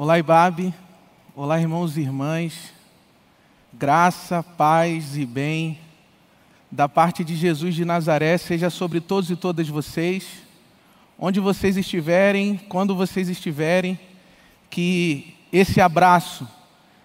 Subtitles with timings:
[0.00, 0.72] Olá, Ibabe.
[1.34, 2.72] Olá, irmãos e irmãs.
[3.72, 5.76] Graça, paz e bem
[6.70, 10.24] da parte de Jesus de Nazaré seja sobre todos e todas vocês,
[11.18, 13.98] onde vocês estiverem, quando vocês estiverem,
[14.70, 16.46] que esse abraço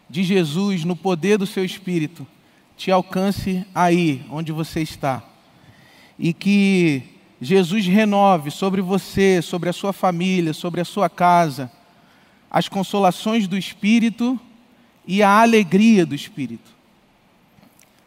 [0.08, 2.28] de Jesus no poder do seu Espírito
[2.78, 5.24] te alcance aí onde você está.
[6.20, 7.02] E que
[7.42, 11.72] Jesus renove sobre você, sobre a sua família, sobre a sua casa,
[12.54, 14.40] as consolações do Espírito
[15.08, 16.72] e a alegria do Espírito.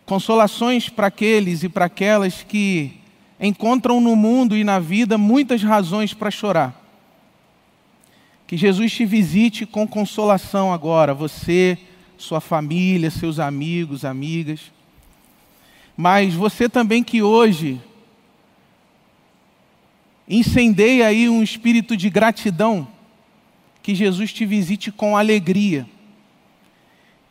[0.06, 2.92] Consolações para aqueles e para aquelas que
[3.40, 6.80] encontram no mundo e na vida muitas razões para chorar.
[8.46, 11.76] Que Jesus te visite com consolação agora, você,
[12.16, 14.70] sua família, seus amigos, amigas.
[15.96, 17.80] Mas você também que hoje
[20.28, 22.86] incendeia aí um espírito de gratidão,
[23.86, 25.86] que Jesus te visite com alegria.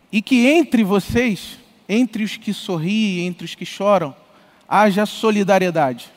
[0.09, 4.15] E que entre vocês, entre os que sorriem, entre os que choram,
[4.65, 6.09] haja solidariedade.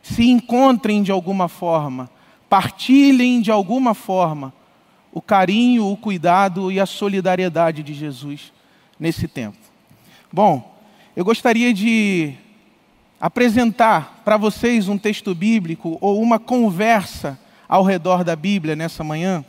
[0.00, 2.08] Se encontrem de alguma forma,
[2.48, 4.54] partilhem de alguma forma
[5.10, 8.52] o carinho, o cuidado e a solidariedade de Jesus
[8.96, 9.58] nesse tempo.
[10.32, 10.72] Bom,
[11.16, 12.32] eu gostaria de
[13.20, 19.44] apresentar para vocês um texto bíblico ou uma conversa ao redor da Bíblia nessa manhã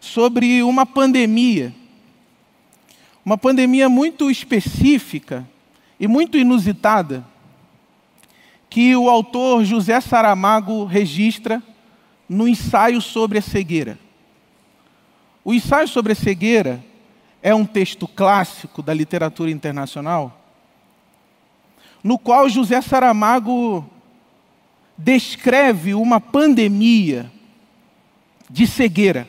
[0.00, 1.74] sobre uma pandemia.
[3.24, 5.46] Uma pandemia muito específica
[5.98, 7.24] e muito inusitada
[8.70, 11.62] que o autor José Saramago registra
[12.28, 13.98] no ensaio sobre a cegueira.
[15.44, 16.84] O ensaio sobre a cegueira
[17.42, 20.38] é um texto clássico da literatura internacional,
[22.02, 23.88] no qual José Saramago
[24.98, 27.30] descreve uma pandemia
[28.50, 29.28] de cegueira.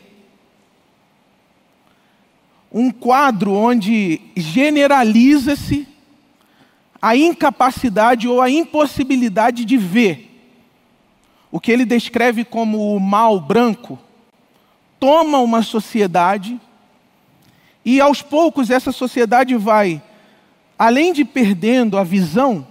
[2.72, 5.88] Um quadro onde generaliza-se
[7.00, 10.26] a incapacidade ou a impossibilidade de ver.
[11.52, 13.98] O que ele descreve como o mal branco
[15.00, 16.60] toma uma sociedade
[17.86, 20.02] e aos poucos essa sociedade vai,
[20.78, 22.68] além de perdendo a visão,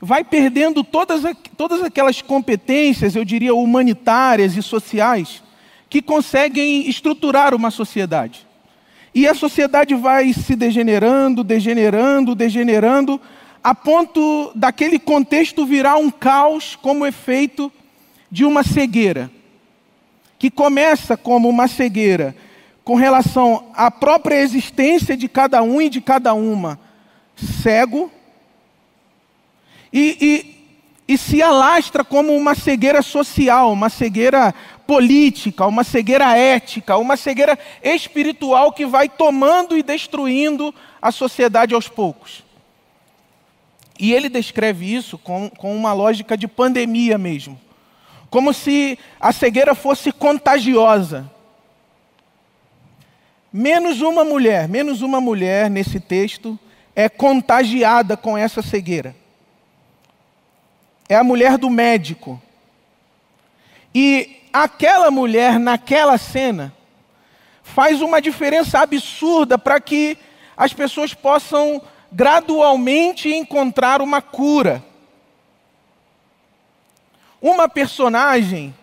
[0.00, 1.22] vai perdendo todas,
[1.56, 5.42] todas aquelas competências, eu diria, humanitárias e sociais,
[5.88, 8.46] que conseguem estruturar uma sociedade.
[9.14, 13.20] E a sociedade vai se degenerando, degenerando, degenerando,
[13.64, 17.72] a ponto daquele contexto virar um caos como efeito
[18.30, 19.30] de uma cegueira,
[20.38, 22.36] que começa como uma cegueira
[22.84, 26.78] com relação à própria existência de cada um e de cada uma,
[27.34, 28.12] cego,
[29.98, 34.54] e, e, e se alastra como uma cegueira social, uma cegueira
[34.86, 41.88] política, uma cegueira ética, uma cegueira espiritual que vai tomando e destruindo a sociedade aos
[41.88, 42.44] poucos.
[43.98, 47.58] E ele descreve isso com, com uma lógica de pandemia mesmo.
[48.28, 51.32] Como se a cegueira fosse contagiosa.
[53.50, 56.58] Menos uma mulher, menos uma mulher nesse texto
[56.94, 59.16] é contagiada com essa cegueira.
[61.08, 62.40] É a mulher do médico.
[63.94, 66.74] E aquela mulher naquela cena
[67.62, 70.16] faz uma diferença absurda para que
[70.56, 74.82] as pessoas possam gradualmente encontrar uma cura.
[77.40, 78.74] Uma personagem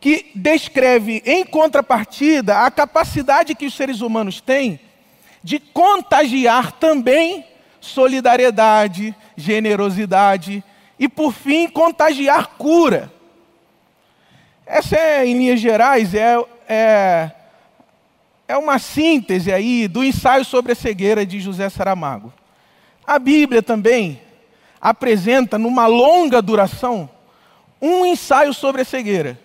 [0.00, 4.78] que descreve, em contrapartida, a capacidade que os seres humanos têm
[5.42, 7.44] de contagiar também
[7.80, 10.62] solidariedade, generosidade
[10.98, 13.12] e, por fim, contagiar cura.
[14.64, 16.36] Essa é, em linhas gerais, é,
[16.68, 17.30] é,
[18.48, 22.32] é uma síntese aí do ensaio sobre a cegueira de José Saramago.
[23.06, 24.20] A Bíblia também
[24.80, 27.08] apresenta, numa longa duração,
[27.80, 29.38] um ensaio sobre a cegueira.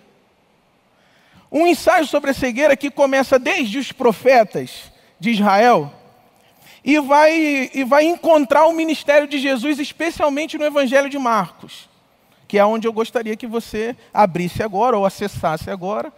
[1.51, 5.91] Um ensaio sobre a cegueira que começa desde os profetas de Israel
[6.83, 11.91] e vai, e vai encontrar o ministério de Jesus, especialmente no Evangelho de Marcos
[12.51, 16.11] que é onde eu gostaria que você abrisse agora ou acessasse agora,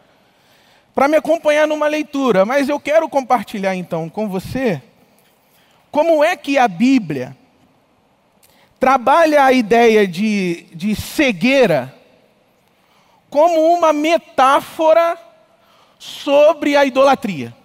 [0.95, 2.43] para me acompanhar numa leitura.
[2.43, 4.81] Mas eu quero compartilhar então com você
[5.91, 7.37] como é que a Bíblia
[8.79, 11.93] trabalha a ideia de, de cegueira
[13.29, 15.15] como uma metáfora
[15.99, 17.55] sobre a idolatria.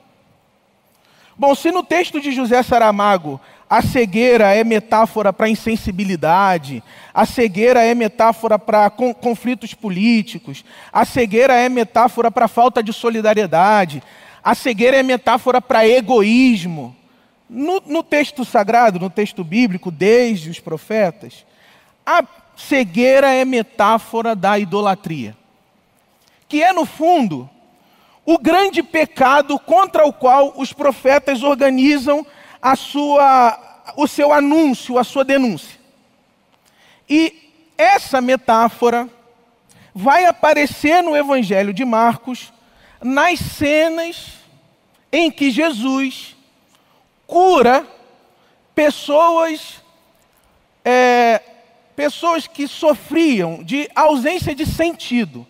[1.38, 3.40] Bom, se no texto de José Saramago
[3.70, 6.82] a cegueira é metáfora para insensibilidade,
[7.14, 14.02] a cegueira é metáfora para conflitos políticos, a cegueira é metáfora para falta de solidariedade,
[14.43, 16.96] a cegueira é metáfora para egoísmo.
[17.49, 21.46] No, no texto sagrado, no texto bíblico, desde os profetas,
[22.05, 22.25] a
[22.56, 25.37] cegueira é metáfora da idolatria,
[26.49, 27.49] que é, no fundo,
[28.31, 32.27] o grande pecado contra o qual os profetas organizam
[32.61, 35.81] a sua, o seu anúncio, a sua denúncia.
[37.09, 39.09] E essa metáfora
[39.95, 42.53] vai aparecer no Evangelho de Marcos
[43.03, 44.35] nas cenas
[45.11, 46.37] em que Jesus
[47.27, 47.87] cura
[48.75, 49.83] pessoas,
[50.85, 51.41] é,
[51.97, 55.47] pessoas que sofriam de ausência de sentido.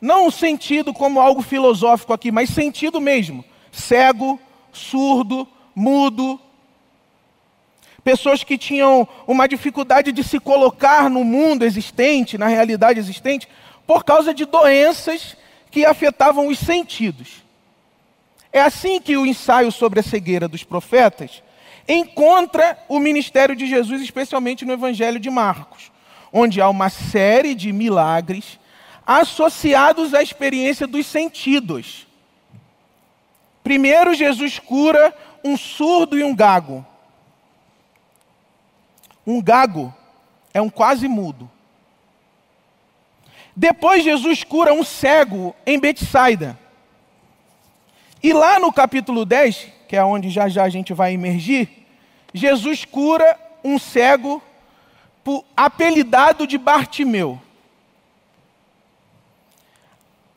[0.00, 3.44] Não sentido como algo filosófico aqui, mas sentido mesmo.
[3.70, 4.40] Cego,
[4.72, 6.40] surdo, mudo.
[8.02, 13.46] Pessoas que tinham uma dificuldade de se colocar no mundo existente, na realidade existente,
[13.86, 15.36] por causa de doenças
[15.70, 17.44] que afetavam os sentidos.
[18.52, 21.42] É assim que o ensaio sobre a cegueira dos profetas
[21.86, 25.90] encontra o ministério de Jesus, especialmente no Evangelho de Marcos,
[26.32, 28.59] onde há uma série de milagres
[29.10, 32.06] associados à experiência dos sentidos.
[33.60, 35.12] Primeiro, Jesus cura
[35.42, 36.86] um surdo e um gago.
[39.26, 39.92] Um gago
[40.54, 41.50] é um quase mudo.
[43.56, 46.56] Depois Jesus cura um cego em Betsaida.
[48.22, 51.68] E lá no capítulo 10, que é onde já já a gente vai emergir,
[52.32, 54.40] Jesus cura um cego
[55.56, 57.40] apelidado de Bartimeu.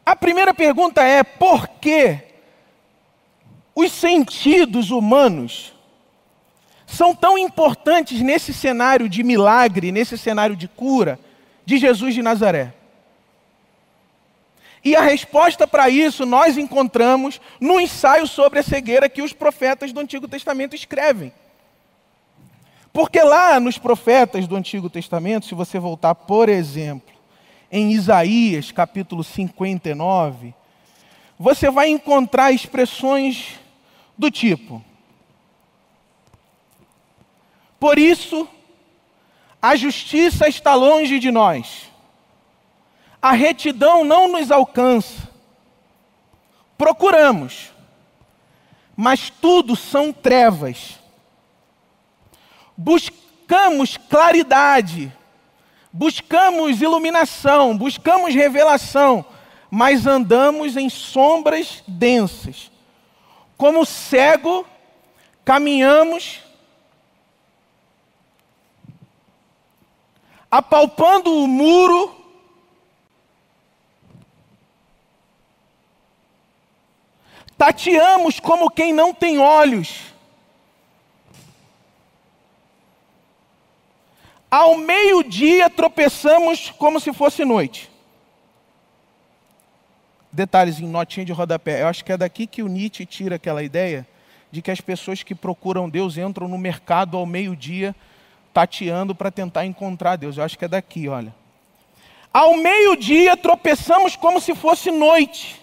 [0.06, 2.20] A primeira pergunta é: por que
[3.76, 5.74] os sentidos humanos
[6.86, 11.20] são tão importantes nesse cenário de milagre, nesse cenário de cura
[11.66, 12.74] de Jesus de Nazaré?
[14.84, 19.94] E a resposta para isso nós encontramos no ensaio sobre a cegueira que os profetas
[19.94, 21.32] do Antigo Testamento escrevem.
[22.92, 27.13] Porque lá nos profetas do Antigo Testamento, se você voltar, por exemplo,
[27.74, 30.54] em Isaías capítulo 59,
[31.38, 33.60] você vai encontrar expressões
[34.18, 34.82] do tipo:
[37.78, 38.48] Por isso,
[39.62, 41.92] a justiça está longe de nós
[43.24, 45.30] a retidão não nos alcança.
[46.78, 47.72] Procuramos,
[48.98, 51.00] mas tudo são trevas.
[52.76, 55.10] Buscamos claridade,
[55.94, 59.24] buscamos iluminação, buscamos revelação,
[59.70, 62.72] mas andamos em sombras densas.
[63.56, 64.68] Como cego,
[65.46, 66.42] caminhamos
[70.50, 72.24] apalpando o muro
[77.58, 80.13] Tateamos como quem não tem olhos.
[84.54, 87.90] Ao meio-dia tropeçamos como se fosse noite.
[90.32, 91.82] Detalhes em notinha de rodapé.
[91.82, 94.08] Eu acho que é daqui que o Nietzsche tira aquela ideia
[94.52, 97.96] de que as pessoas que procuram Deus entram no mercado ao meio-dia
[98.54, 100.38] tateando para tentar encontrar Deus.
[100.38, 101.34] Eu acho que é daqui, olha.
[102.32, 105.60] Ao meio-dia tropeçamos como se fosse noite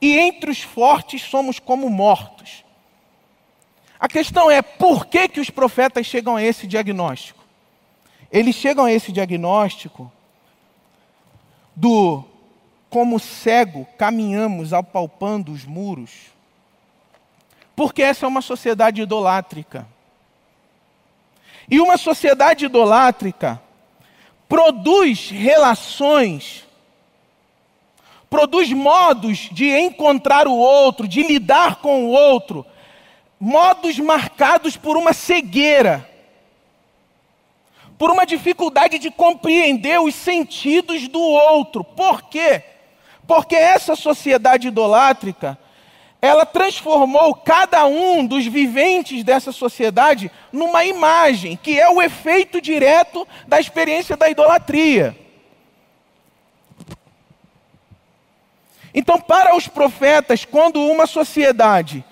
[0.00, 2.64] e entre os fortes somos como mortos.
[3.98, 7.39] A questão é por que, que os profetas chegam a esse diagnóstico?
[8.32, 10.10] Eles chegam a esse diagnóstico
[11.74, 12.24] do
[12.88, 16.10] como cego caminhamos apalpando os muros,
[17.74, 19.86] porque essa é uma sociedade idolátrica.
[21.68, 23.62] E uma sociedade idolátrica
[24.48, 26.66] produz relações
[28.30, 32.64] produz modos de encontrar o outro, de lidar com o outro,
[33.40, 36.08] modos marcados por uma cegueira,
[38.00, 41.84] por uma dificuldade de compreender os sentidos do outro.
[41.84, 42.62] Por quê?
[43.26, 45.58] Porque essa sociedade idolátrica,
[46.18, 53.28] ela transformou cada um dos viventes dessa sociedade numa imagem, que é o efeito direto
[53.46, 55.14] da experiência da idolatria.
[58.94, 62.02] Então, para os profetas, quando uma sociedade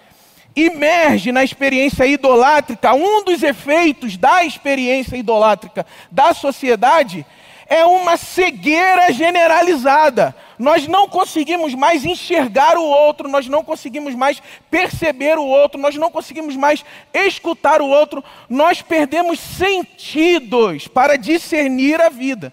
[0.64, 7.24] emerge na experiência idolátrica, um dos efeitos da experiência idolátrica da sociedade
[7.68, 14.42] é uma cegueira generalizada, nós não conseguimos mais enxergar o outro, nós não conseguimos mais
[14.70, 22.00] perceber o outro, nós não conseguimos mais escutar o outro, nós perdemos sentidos para discernir
[22.00, 22.52] a vida.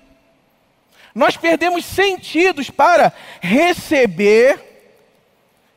[1.16, 4.62] Nós perdemos sentidos para receber,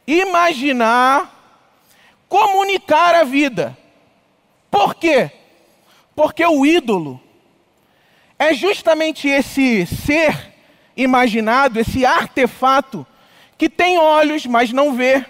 [0.05, 1.38] imaginar,
[2.29, 3.77] comunicar a vida.
[4.71, 5.31] Por quê?
[6.15, 7.21] Porque o ídolo
[8.39, 10.53] é justamente esse ser
[10.97, 13.07] imaginado, esse artefato,
[13.57, 15.25] que tem olhos, mas não vê,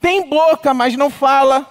[0.00, 1.66] tem boca, mas não fala,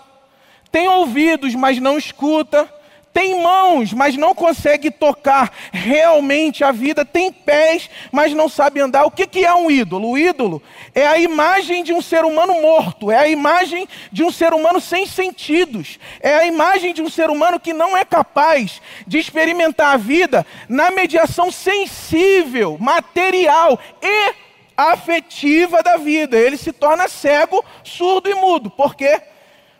[0.72, 2.72] tem ouvidos, mas não escuta,
[3.18, 9.06] tem mãos, mas não consegue tocar realmente a vida, tem pés, mas não sabe andar.
[9.06, 10.12] O que, é um ídolo?
[10.12, 10.62] O ídolo
[10.94, 14.80] é a imagem de um ser humano morto, é a imagem de um ser humano
[14.80, 19.96] sem sentidos, é a imagem de um ser humano que não é capaz de experimentar
[19.96, 24.36] a vida na mediação sensível, material e
[24.78, 26.38] afetiva da vida.
[26.38, 28.70] Ele se torna cego, surdo e mudo.
[28.70, 29.20] Por quê?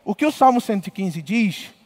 [0.04, 1.77] O que o Salmo 115 diz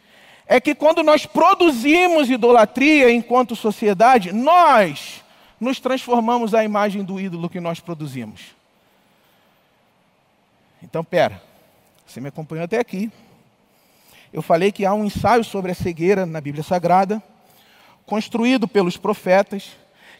[0.52, 5.24] é que quando nós produzimos idolatria enquanto sociedade, nós
[5.58, 8.48] nos transformamos à imagem do ídolo que nós produzimos.
[10.84, 11.42] Então, pera,
[12.06, 13.10] você me acompanhou até aqui.
[14.34, 17.24] Eu falei que há um ensaio sobre a cegueira na Bíblia Sagrada,
[18.06, 19.70] construído pelos profetas,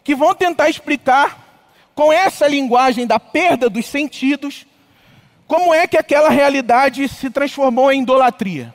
[0.02, 1.46] que vão tentar explicar,
[1.94, 4.66] com essa linguagem da perda dos sentidos,
[5.46, 8.72] como é que aquela realidade se transformou em idolatria.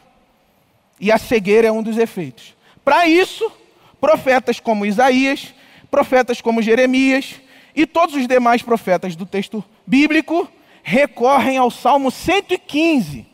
[0.99, 2.55] E a cegueira é um dos efeitos.
[2.83, 3.51] Para isso,
[3.99, 5.53] profetas como Isaías,
[5.89, 7.35] profetas como Jeremias
[7.75, 10.47] e todos os demais profetas do texto bíblico
[10.83, 13.25] recorrem ao Salmo 115.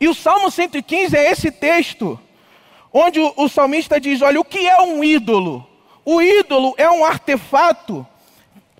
[0.00, 2.18] E o Salmo 115 é esse texto
[2.92, 5.66] onde o, salmista diz: Olha, o que é um ídolo?
[6.04, 8.06] O ídolo é um artefato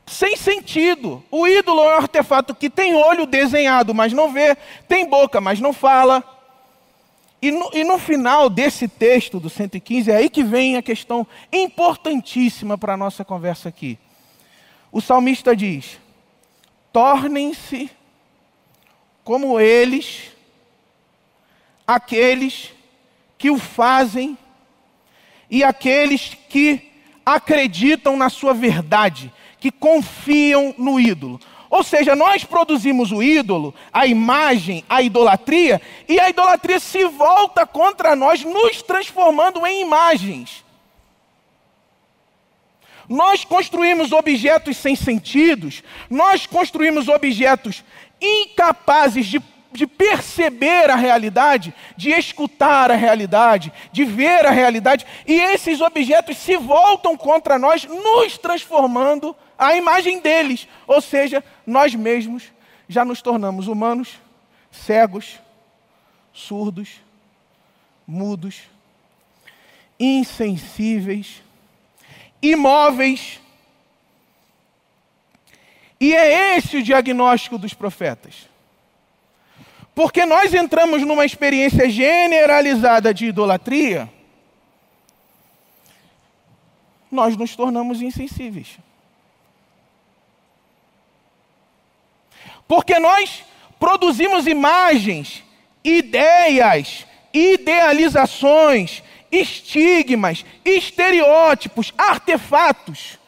[0.06, 1.22] sem sentido.
[1.30, 4.56] O ídolo é um artefato que tem olho desenhado, mas não vê,
[4.88, 6.24] tem boca, mas não fala
[7.42, 11.26] e no, e no, final desse texto do 115, é aí que vem a questão
[11.52, 13.98] importantíssima para a nossa conversa aqui.
[14.92, 15.98] O salmista diz:
[16.92, 17.90] tornem-se
[19.24, 20.32] como eles,
[21.86, 22.72] aqueles
[23.38, 24.36] que o fazem
[25.48, 26.90] e aqueles que
[27.24, 31.40] acreditam na sua verdade, que confiam no ídolo.
[31.70, 37.64] Ou seja, nós produzimos o ídolo, a imagem, a idolatria, e a idolatria se volta
[37.64, 40.64] contra nós, nos transformando em imagens.
[43.08, 47.84] Nós construímos objetos sem sentidos, nós construímos objetos
[48.20, 49.40] incapazes de,
[49.72, 56.36] de, perceber a realidade, de escutar a realidade, de ver a realidade, e esses objetos
[56.36, 60.66] se voltam contra nós, nos transformando a imagem deles.
[60.86, 62.52] Ou seja, nós mesmos
[62.88, 64.18] já nos tornamos humanos,
[64.70, 65.38] cegos,
[66.32, 67.00] surdos,
[68.06, 68.62] mudos,
[69.98, 71.42] insensíveis,
[72.42, 73.40] imóveis.
[76.00, 78.49] E é esse o diagnóstico dos profetas.
[79.94, 84.08] Porque nós entramos numa experiência generalizada de idolatria,
[87.10, 88.78] nós nos tornamos insensíveis.
[92.68, 93.44] Porque nós
[93.80, 95.42] produzimos imagens,
[95.82, 103.19] ideias, idealizações, estigmas, estereótipos, artefatos.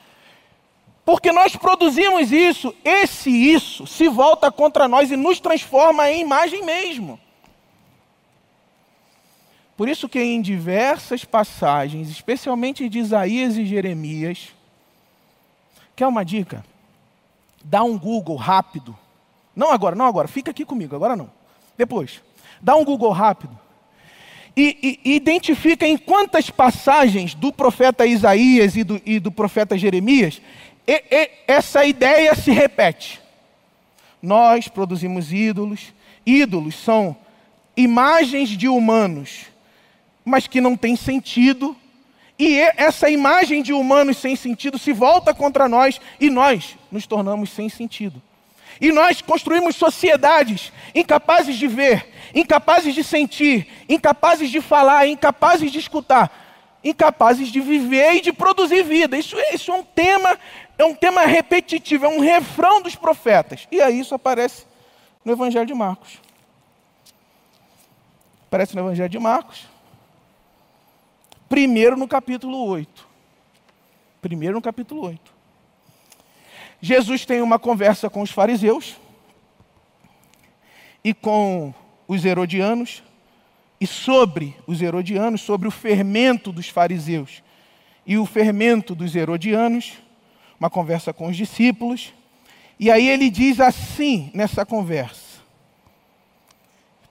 [1.05, 6.65] Porque nós produzimos isso, esse isso se volta contra nós e nos transforma em imagem
[6.65, 7.19] mesmo.
[9.77, 14.49] Por isso que em diversas passagens, especialmente de Isaías e Jeremias,
[15.97, 16.65] quer uma dica?
[17.65, 18.97] Dá um Google rápido
[19.55, 20.27] não agora, não agora.
[20.27, 21.31] Fica aqui comigo, agora não.
[21.77, 22.23] Depois.
[22.61, 23.59] Dá um Google rápido.
[24.57, 30.43] E, e, identifica em quantas passagens do profeta Isaías e do, e do profeta Jeremias
[30.87, 33.21] e, e, essa ideia se repete.
[34.21, 35.93] Nós produzimos ídolos.
[36.25, 37.17] Ídolos são
[37.77, 39.47] imagens de humanos,
[40.25, 41.77] mas que não têm sentido.
[42.39, 47.51] E essa imagem de humanos sem sentido se volta contra nós e nós nos tornamos
[47.51, 48.21] sem sentido.
[48.81, 55.79] E nós construímos sociedades incapazes de ver, incapazes de sentir, incapazes de falar, incapazes de
[55.79, 56.42] escutar,
[56.85, 59.17] incapazes de viver e de produzir vida.
[59.17, 60.39] Isso, é, isso é um tema,
[60.77, 63.67] é um tema repetitivo, é um refrão dos profetas.
[63.71, 64.67] E aí isso aparece
[65.25, 66.21] no Evangelho de Marcos.
[68.47, 69.67] Aparece no Evangelho de Marcos.
[71.49, 73.07] Primeiro no capítulo 8.
[74.21, 75.33] Primeiro no capítulo 8.
[76.81, 78.97] Jesus tem uma conversa com os fariseus
[81.05, 81.73] e com
[82.09, 83.03] os herodianos,
[83.83, 87.43] e sobre os herodianos, sobre o fermento dos fariseus
[88.07, 89.95] e o fermento dos herodianos,
[90.61, 92.15] uma conversa com os discípulos.
[92.79, 95.41] E aí ele diz assim nessa conversa: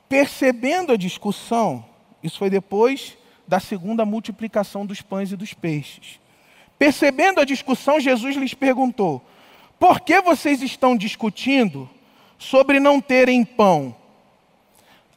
[0.08, 1.84] percebendo a discussão,
[2.24, 6.22] isso foi depois da segunda multiplicação dos pães e dos peixes.
[6.80, 9.22] Percebendo a discussão, Jesus lhes perguntou:
[9.78, 11.90] Por que vocês estão discutindo
[12.38, 13.94] sobre não terem pão?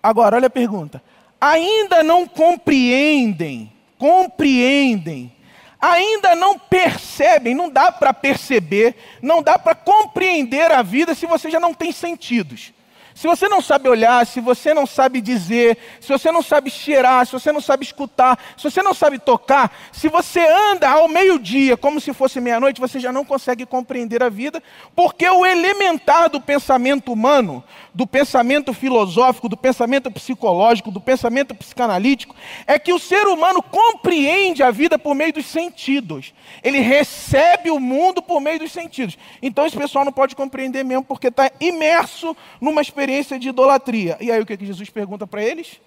[0.03, 1.01] Agora, olha a pergunta.
[1.47, 5.31] Ainda não compreendem, compreendem,
[5.79, 11.51] ainda não percebem, não dá para perceber, não dá para compreender a vida se você
[11.51, 12.73] já não tem sentidos.
[13.14, 17.25] Se você não sabe olhar, se você não sabe dizer, se você não sabe cheirar,
[17.25, 20.40] se você não sabe escutar, se você não sabe tocar, se você
[20.73, 24.61] anda ao meio-dia como se fosse meia-noite, você já não consegue compreender a vida,
[24.97, 27.62] porque o elementar do pensamento humano,
[27.94, 32.35] do pensamento filosófico, do pensamento psicológico, do pensamento psicanalítico,
[32.66, 36.35] é que o ser humano compreende a vida por meio dos sentidos.
[36.63, 39.19] Ele recebe o mundo por meio dos sentidos.
[39.43, 44.17] Então esse pessoal não pode compreender mesmo, porque está imerso numa experiência de idolatria.
[44.21, 45.81] E aí o que Jesus pergunta para eles?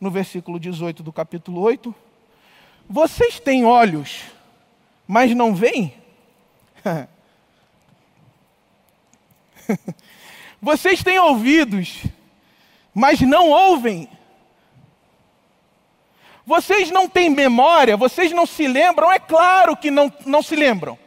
[0.00, 1.94] No versículo 18 do capítulo 8:
[2.88, 4.22] Vocês têm olhos,
[5.06, 5.94] mas não veem?
[10.60, 12.04] Vocês têm ouvidos,
[12.94, 14.08] mas não ouvem?
[16.44, 19.10] Vocês não têm memória, vocês não se lembram?
[19.10, 20.98] É claro que não, não se lembram.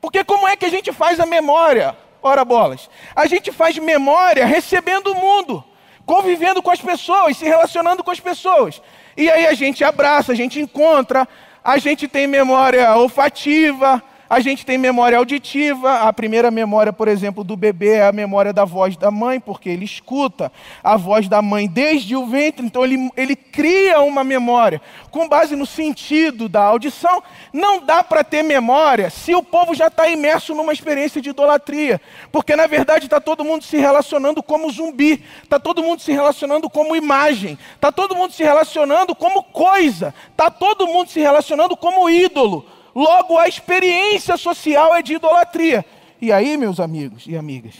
[0.00, 1.96] Porque como é que a gente faz a memória?
[2.22, 2.88] Ora bolas.
[3.14, 5.62] A gente faz memória recebendo o mundo,
[6.06, 8.80] convivendo com as pessoas, se relacionando com as pessoas.
[9.16, 11.28] E aí a gente abraça, a gente encontra,
[11.62, 16.00] a gente tem memória olfativa, a gente tem memória auditiva.
[16.00, 19.68] A primeira memória, por exemplo, do bebê é a memória da voz da mãe, porque
[19.68, 20.50] ele escuta
[20.82, 25.54] a voz da mãe desde o ventre, então ele, ele cria uma memória com base
[25.54, 27.22] no sentido da audição.
[27.52, 32.00] Não dá para ter memória se o povo já está imerso numa experiência de idolatria,
[32.32, 36.68] porque na verdade está todo mundo se relacionando como zumbi, está todo mundo se relacionando
[36.68, 42.08] como imagem, está todo mundo se relacionando como coisa, está todo mundo se relacionando como
[42.08, 42.66] ídolo.
[42.94, 45.84] Logo, a experiência social é de idolatria.
[46.20, 47.74] E aí, meus amigos e amigas,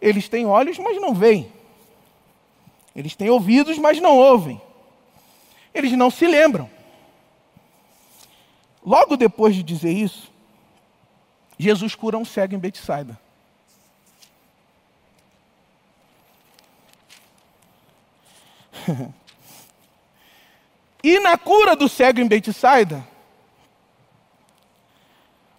[0.00, 1.52] eles têm olhos, mas não veem.
[2.94, 4.60] Eles têm ouvidos, mas não ouvem.
[5.72, 6.68] Eles não se lembram.
[8.84, 10.30] Logo depois de dizer isso,
[11.56, 13.16] Jesus cura um cego em Betsaida.
[21.04, 23.06] e na cura do cego em Betsaida,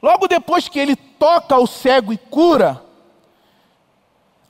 [0.03, 2.83] Logo depois que ele toca o cego e cura,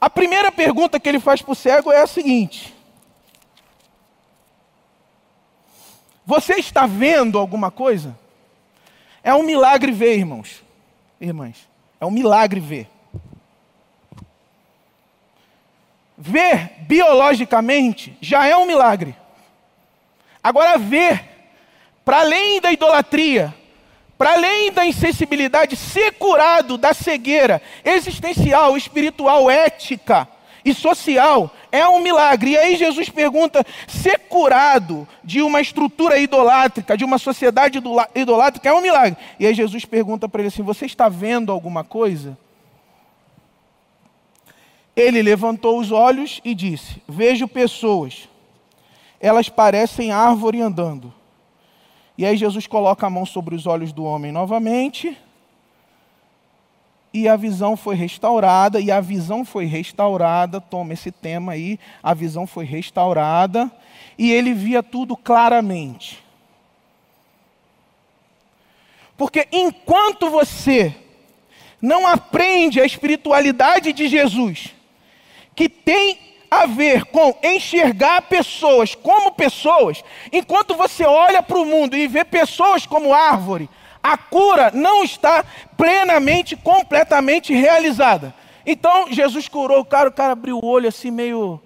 [0.02, 2.74] a primeira pergunta que ele faz para o cego é a seguinte:
[6.26, 8.18] Você está vendo alguma coisa?
[9.24, 10.64] É um milagre ver, irmãos,
[11.22, 11.70] irmãs.
[12.02, 12.90] É um milagre ver.
[16.18, 19.16] Ver biologicamente já é um milagre.
[20.44, 21.24] Agora, ver,
[22.04, 23.54] para além da idolatria,
[24.18, 30.28] para além da insensibilidade, ser curado da cegueira existencial, espiritual, ética
[30.64, 32.52] e social é um milagre.
[32.52, 37.80] E aí Jesus pergunta: ser curado de uma estrutura idolátrica, de uma sociedade
[38.16, 39.18] idolátrica, é um milagre.
[39.40, 42.38] E aí Jesus pergunta para ele assim: Você está vendo alguma coisa?
[44.96, 48.30] Ele levantou os olhos e disse: Vejo pessoas,
[49.20, 51.14] elas parecem árvore andando.
[52.18, 55.18] E aí Jesus coloca a mão sobre os olhos do homem novamente.
[57.14, 62.14] E a visão foi restaurada, e a visão foi restaurada, toma esse tema aí, a
[62.14, 63.72] visão foi restaurada,
[64.18, 66.24] e ele via tudo claramente.
[69.16, 70.96] Porque enquanto você
[71.80, 74.74] não aprende a espiritualidade de Jesus,
[75.56, 81.98] que tem a ver com enxergar pessoas como pessoas, enquanto você olha para o mundo
[81.98, 83.70] e vê pessoas como árvore,
[84.02, 85.44] a cura não está
[85.76, 88.36] plenamente, completamente realizada.
[88.66, 91.62] Então Jesus curou o cara, o cara abriu o olho assim, meio,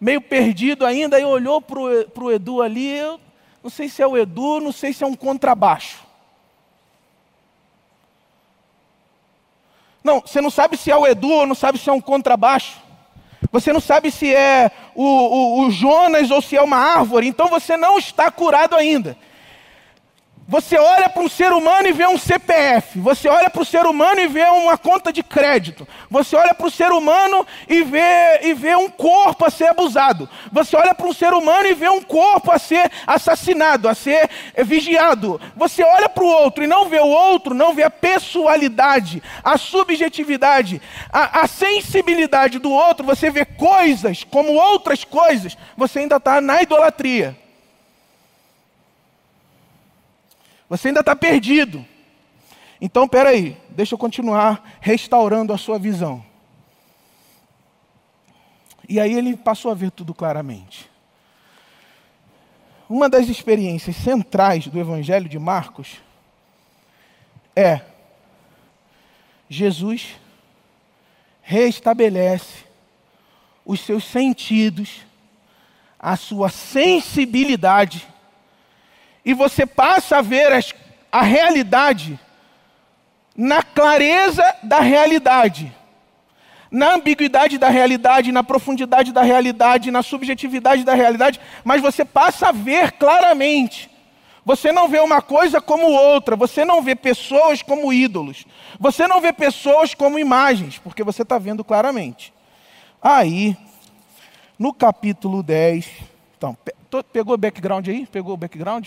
[0.00, 2.98] meio perdido ainda, e olhou para o Edu ali.
[2.98, 3.20] Eu
[3.62, 6.04] não sei se é o Edu, não sei se é um contrabaixo.
[10.04, 12.85] Não, você não sabe se é o Edu ou não sabe se é um contrabaixo.
[13.52, 17.48] Você não sabe se é o, o, o Jonas ou se é uma árvore, então
[17.48, 19.16] você não está curado ainda.
[20.48, 23.00] Você olha para um ser humano e vê um CPF.
[23.00, 25.88] Você olha para o ser humano e vê uma conta de crédito.
[26.08, 30.28] Você olha para o ser humano e vê, e vê um corpo a ser abusado.
[30.52, 34.30] Você olha para um ser humano e vê um corpo a ser assassinado, a ser
[34.58, 35.40] vigiado.
[35.56, 39.58] Você olha para o outro e não vê o outro, não vê a pessoalidade, a
[39.58, 40.80] subjetividade,
[41.12, 43.04] a, a sensibilidade do outro.
[43.04, 45.58] Você vê coisas como outras coisas.
[45.76, 47.36] Você ainda está na idolatria.
[50.68, 51.84] Você ainda está perdido.
[52.80, 56.24] Então, peraí, deixa eu continuar restaurando a sua visão.
[58.88, 60.90] E aí ele passou a ver tudo claramente.
[62.88, 66.00] Uma das experiências centrais do Evangelho de Marcos
[67.54, 67.80] é
[69.48, 70.16] Jesus
[71.42, 72.64] reestabelece
[73.64, 75.00] os seus sentidos,
[75.98, 78.06] a sua sensibilidade
[79.26, 80.72] e você passa a ver as,
[81.10, 82.18] a realidade
[83.36, 85.74] na clareza da realidade,
[86.70, 92.50] na ambiguidade da realidade, na profundidade da realidade, na subjetividade da realidade, mas você passa
[92.50, 93.90] a ver claramente.
[94.44, 98.44] Você não vê uma coisa como outra, você não vê pessoas como ídolos,
[98.78, 102.32] você não vê pessoas como imagens, porque você está vendo claramente.
[103.02, 103.56] Aí,
[104.56, 105.90] no capítulo 10,
[106.38, 106.56] então,
[107.12, 108.06] pegou o background aí?
[108.06, 108.86] Pegou o background?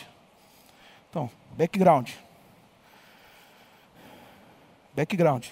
[1.59, 2.11] Background.
[4.95, 5.47] Background.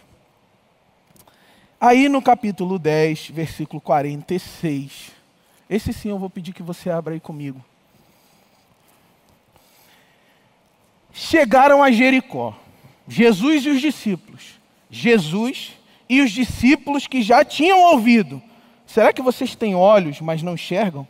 [1.81, 5.11] Aí no capítulo 10, versículo 46.
[5.69, 7.61] Esse sim eu vou pedir que você abra aí comigo.
[11.11, 12.57] Chegaram a Jericó.
[13.05, 14.61] Jesus e os discípulos.
[14.89, 15.73] Jesus
[16.07, 18.41] e os discípulos que já tinham ouvido.
[18.85, 21.05] Será que vocês têm olhos, mas não enxergam?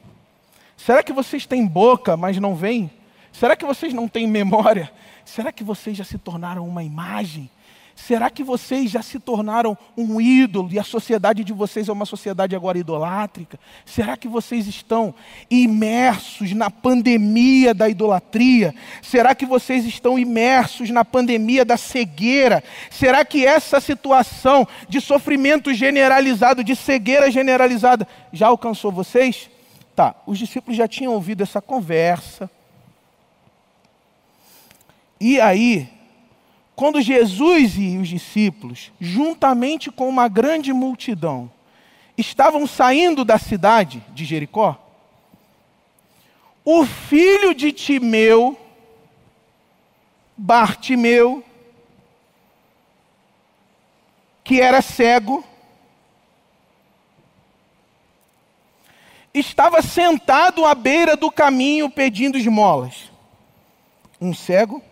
[0.76, 2.90] Será que vocês têm boca, mas não veem?
[3.40, 4.92] Será que vocês não têm memória?
[5.24, 7.48] Será que vocês já se tornaram uma imagem?
[7.96, 12.06] Será que vocês já se tornaram um ídolo e a sociedade de vocês é uma
[12.06, 13.60] sociedade agora idolátrica?
[13.86, 15.14] Será que vocês estão
[15.52, 18.74] imersos na pandemia da idolatria?
[19.04, 22.64] Será que vocês estão imersos na pandemia da cegueira?
[22.90, 29.48] Será que essa situação de sofrimento generalizado, de cegueira generalizada, já alcançou vocês?
[29.96, 32.50] Tá, os discípulos já tinham ouvido essa conversa,
[35.20, 35.90] e aí,
[36.76, 41.52] quando Jesus e os discípulos, juntamente com uma grande multidão,
[42.18, 44.80] estavam saindo da cidade de Jericó,
[46.64, 48.60] o filho de Timeu,
[50.36, 51.44] Bartimeu,
[54.44, 55.44] que era cego,
[59.34, 63.12] estava sentado à beira do caminho pedindo esmolas.
[64.20, 64.84] Um cego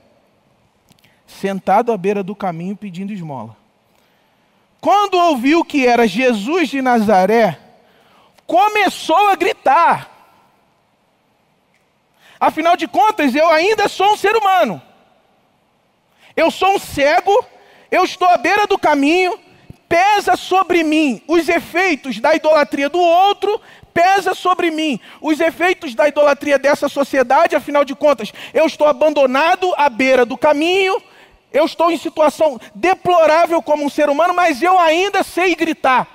[1.39, 3.55] sentado à beira do caminho pedindo esmola.
[4.79, 7.59] Quando ouviu que era Jesus de Nazaré,
[8.45, 10.11] começou a gritar.
[12.39, 14.81] Afinal de contas, eu ainda sou um ser humano.
[16.35, 17.45] Eu sou um cego,
[17.89, 19.39] eu estou à beira do caminho,
[19.87, 23.59] pesa sobre mim os efeitos da idolatria do outro,
[23.93, 29.73] pesa sobre mim os efeitos da idolatria dessa sociedade, afinal de contas, eu estou abandonado
[29.77, 31.01] à beira do caminho,
[31.55, 36.05] eu estou em situação deplorável como um ser humano, mas eu ainda sei gritar.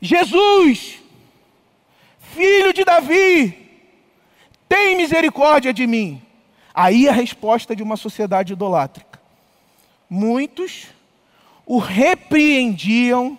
[0.00, 1.00] Jesus,
[2.20, 3.82] filho de Davi,
[4.68, 6.22] tem misericórdia de mim.
[6.72, 9.20] Aí a resposta de uma sociedade idolátrica.
[10.08, 10.86] Muitos
[11.64, 13.36] o repreendiam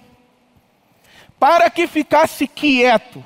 [1.40, 3.24] para que ficasse quieto.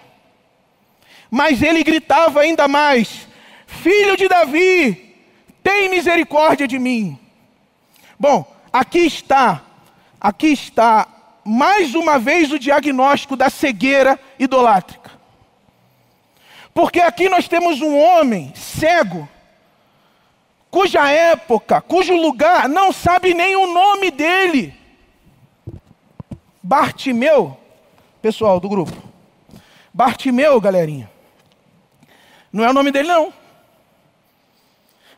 [1.32, 3.31] Mas ele gritava ainda mais:
[3.72, 5.16] Filho de Davi,
[5.64, 7.18] tem misericórdia de mim.
[8.20, 9.62] Bom, aqui está,
[10.20, 11.08] aqui está
[11.44, 15.10] mais uma vez o diagnóstico da cegueira idolátrica.
[16.74, 19.28] Porque aqui nós temos um homem cego,
[20.70, 24.76] cuja época, cujo lugar não sabe nem o nome dele.
[26.62, 27.58] Bartimeu,
[28.22, 28.96] pessoal do grupo.
[29.94, 31.10] Bartimeu, galerinha.
[32.54, 33.41] Não é o nome dele, não.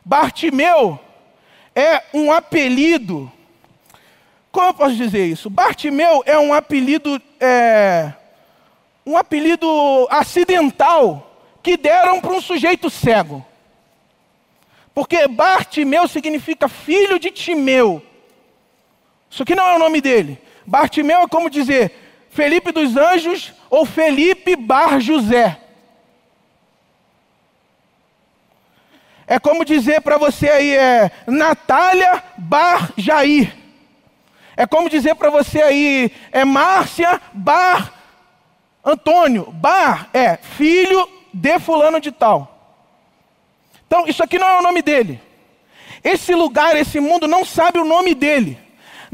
[0.04, 1.00] Bartimeu
[1.74, 3.30] é um apelido.
[4.52, 5.48] Como eu posso dizer isso?
[5.48, 8.12] Bartimeu é um apelido, é,
[9.04, 9.66] um apelido
[10.10, 11.30] acidental
[11.62, 13.44] que deram para um sujeito cego.
[14.94, 18.02] Porque Bartimeu significa filho de Timeu.
[19.28, 20.38] Isso aqui não é o nome dele.
[20.64, 21.92] Bartimeu é como dizer
[22.30, 25.58] Felipe dos Anjos ou Felipe Bar José.
[29.26, 33.56] É como dizer para você aí, é Natália Bar Jair.
[34.56, 37.92] É como dizer para você aí, é Márcia Bar
[38.84, 39.50] Antônio.
[39.52, 42.50] Bar é filho de fulano de tal.
[43.86, 45.20] Então, isso aqui não é o nome dele.
[46.02, 48.63] Esse lugar, esse mundo não sabe o nome dele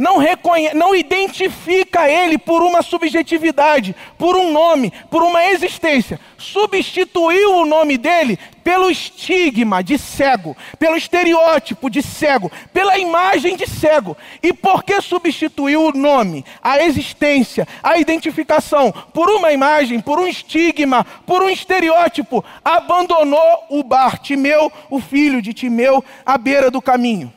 [0.01, 6.19] não, reconhece, não identifica ele por uma subjetividade, por um nome, por uma existência.
[6.39, 13.67] Substituiu o nome dele pelo estigma de cego, pelo estereótipo de cego, pela imagem de
[13.67, 14.17] cego.
[14.43, 20.27] E por que substituiu o nome, a existência, a identificação por uma imagem, por um
[20.27, 22.43] estigma, por um estereótipo?
[22.65, 27.31] Abandonou o bar, Timeu, o filho de Timeu, à beira do caminho.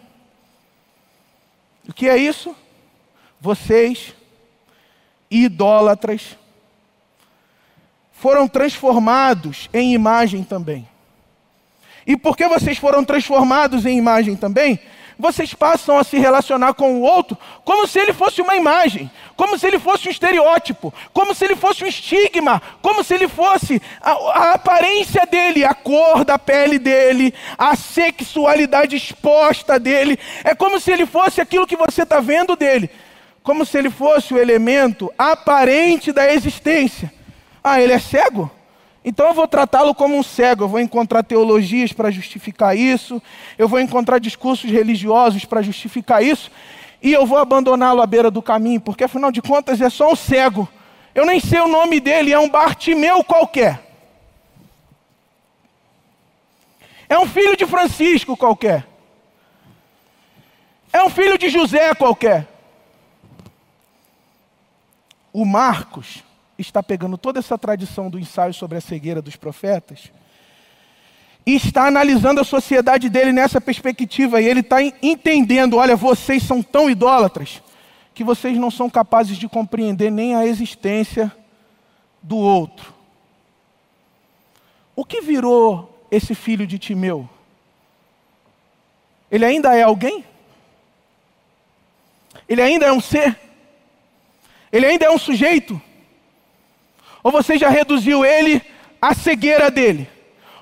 [1.88, 2.56] O que é isso?
[3.40, 4.14] Vocês,
[5.30, 6.38] idólatras,
[8.12, 10.88] foram transformados em imagem também.
[12.08, 14.80] E porque vocês foram transformados em imagem também,
[15.18, 19.58] vocês passam a se relacionar com o outro como se ele fosse uma imagem, como
[19.58, 23.82] se ele fosse um estereótipo, como se ele fosse um estigma, como se ele fosse
[24.02, 30.18] a, a aparência dele, a cor da pele dele, a sexualidade exposta dele.
[30.44, 32.90] É como se ele fosse aquilo que você está vendo dele,
[33.42, 37.12] como se ele fosse o elemento aparente da existência.
[37.64, 38.52] Ah, ele é cego?
[39.06, 43.22] Então eu vou tratá-lo como um cego, eu vou encontrar teologias para justificar isso,
[43.58, 46.50] eu vou encontrar discursos religiosos para justificar isso,
[47.02, 50.16] e eu vou abandoná-lo à beira do caminho, porque afinal de contas é só um
[50.16, 50.70] cego.
[51.14, 53.84] Eu nem sei o nome dele, é um Bartimeu qualquer.
[57.10, 58.88] É um filho de Francisco qualquer.
[60.94, 62.48] É um filho de José qualquer.
[65.34, 66.23] O Marcos
[66.58, 70.12] está pegando toda essa tradição do ensaio sobre a cegueira dos profetas
[71.46, 76.62] e está analisando a sociedade dele nessa perspectiva e ele está entendendo: olha, vocês são
[76.62, 77.62] tão idólatras
[78.14, 81.32] que vocês não são capazes de compreender nem a existência
[82.22, 82.94] do outro.
[84.96, 87.28] O que virou esse filho de Timeu?
[89.32, 90.24] Ele ainda é alguém?
[92.48, 93.40] Ele ainda é um ser?
[94.72, 95.82] Ele ainda é um sujeito?
[97.24, 98.62] Ou você já reduziu ele
[99.02, 100.10] à cegueira dele?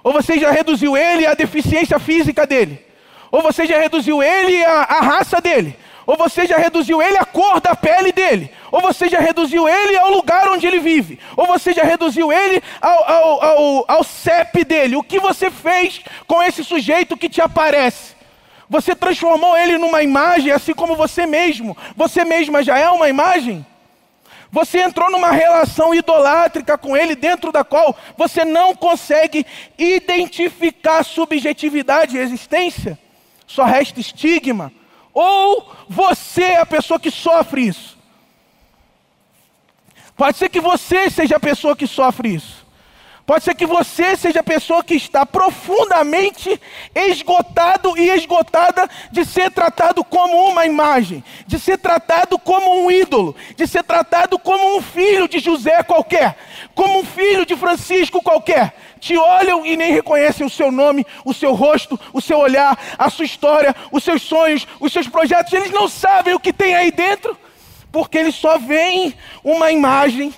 [0.03, 2.85] Ou você já reduziu ele à deficiência física dele?
[3.31, 5.75] Ou você já reduziu ele à, à raça dele?
[6.05, 8.51] Ou você já reduziu ele à cor da pele dele?
[8.71, 11.19] Ou você já reduziu ele ao lugar onde ele vive?
[11.37, 14.95] Ou você já reduziu ele ao, ao, ao, ao CEP dele?
[14.95, 18.15] O que você fez com esse sujeito que te aparece?
[18.69, 21.77] Você transformou ele numa imagem, assim como você mesmo.
[21.95, 23.65] Você mesma já é uma imagem?
[24.51, 29.45] Você entrou numa relação idolátrica com ele, dentro da qual você não consegue
[29.77, 32.99] identificar subjetividade e existência,
[33.47, 34.71] só resta estigma.
[35.13, 37.97] Ou você é a pessoa que sofre isso.
[40.17, 42.60] Pode ser que você seja a pessoa que sofre isso.
[43.31, 46.59] Pode ser que você seja a pessoa que está profundamente
[46.93, 53.33] esgotado e esgotada de ser tratado como uma imagem, de ser tratado como um ídolo,
[53.55, 56.35] de ser tratado como um filho de José qualquer,
[56.75, 58.75] como um filho de Francisco qualquer.
[58.99, 63.09] Te olham e nem reconhecem o seu nome, o seu rosto, o seu olhar, a
[63.09, 65.53] sua história, os seus sonhos, os seus projetos.
[65.53, 67.37] Eles não sabem o que tem aí dentro,
[67.93, 70.33] porque eles só veem uma imagem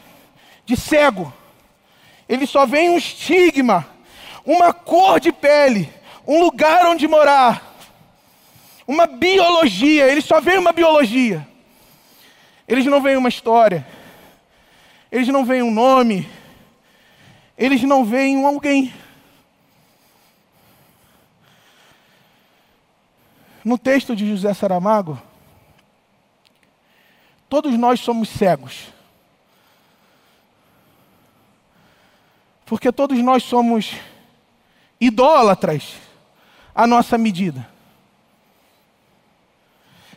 [0.63, 1.34] de cego
[2.27, 3.88] ele só vem um estigma,
[4.45, 5.91] uma cor de pele,
[6.27, 7.75] um lugar onde morar,
[8.88, 10.07] uma biologia.
[10.07, 11.47] Ele só vem uma biologia.
[12.67, 13.86] Eles não veem uma história.
[15.12, 16.29] Eles não veem um nome.
[17.57, 18.93] Eles não veem um alguém.
[23.63, 25.21] No texto de José Saramago,
[27.47, 28.92] todos nós somos cegos.
[32.73, 33.91] Porque todos nós somos
[34.99, 35.93] idólatras
[36.73, 37.69] à nossa medida.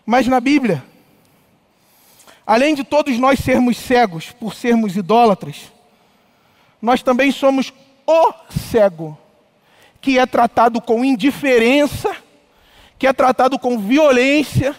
[0.06, 0.82] Mas na Bíblia,
[2.46, 5.70] além de todos nós sermos cegos por sermos idólatras,
[6.80, 7.74] nós também somos
[8.06, 9.18] o cego,
[10.00, 12.16] que é tratado com indiferença,
[12.98, 14.74] que é tratado com violência,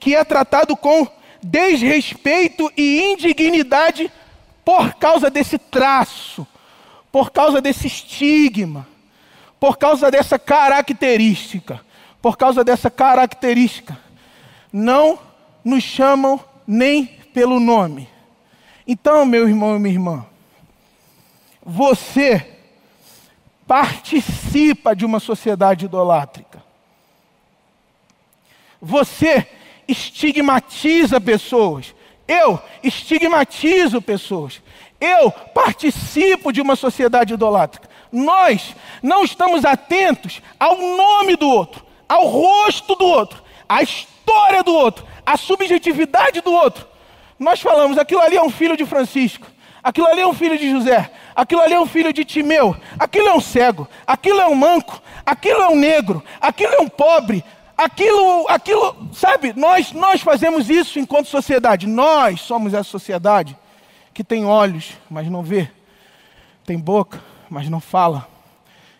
[0.00, 1.06] que é tratado com
[1.42, 4.10] desrespeito e indignidade
[4.64, 6.46] por causa desse traço,
[7.12, 8.88] por causa desse estigma,
[9.60, 11.80] por causa dessa característica,
[12.22, 13.98] por causa dessa característica,
[14.72, 15.18] não
[15.62, 18.08] nos chamam nem pelo nome.
[18.86, 20.26] Então, meu irmão e minha irmã,
[21.64, 22.58] você
[23.66, 26.62] participa de uma sociedade idolátrica.
[28.80, 29.46] Você
[29.86, 31.94] estigmatiza pessoas.
[32.26, 34.60] Eu estigmatizo pessoas.
[35.02, 37.88] Eu participo de uma sociedade idolátrica.
[38.12, 44.72] Nós não estamos atentos ao nome do outro, ao rosto do outro, à história do
[44.72, 46.86] outro, à subjetividade do outro.
[47.36, 49.48] Nós falamos, aquilo ali é um filho de Francisco,
[49.82, 53.26] aquilo ali é um filho de José, aquilo ali é um filho de Timeu, aquilo
[53.26, 57.42] é um cego, aquilo é um manco, aquilo é um negro, aquilo é um pobre,
[57.76, 59.52] aquilo, aquilo, sabe?
[59.56, 61.88] Nós, nós fazemos isso enquanto sociedade.
[61.88, 63.56] Nós somos essa sociedade
[64.12, 65.68] que tem olhos, mas não vê,
[66.64, 68.28] tem boca, mas não fala,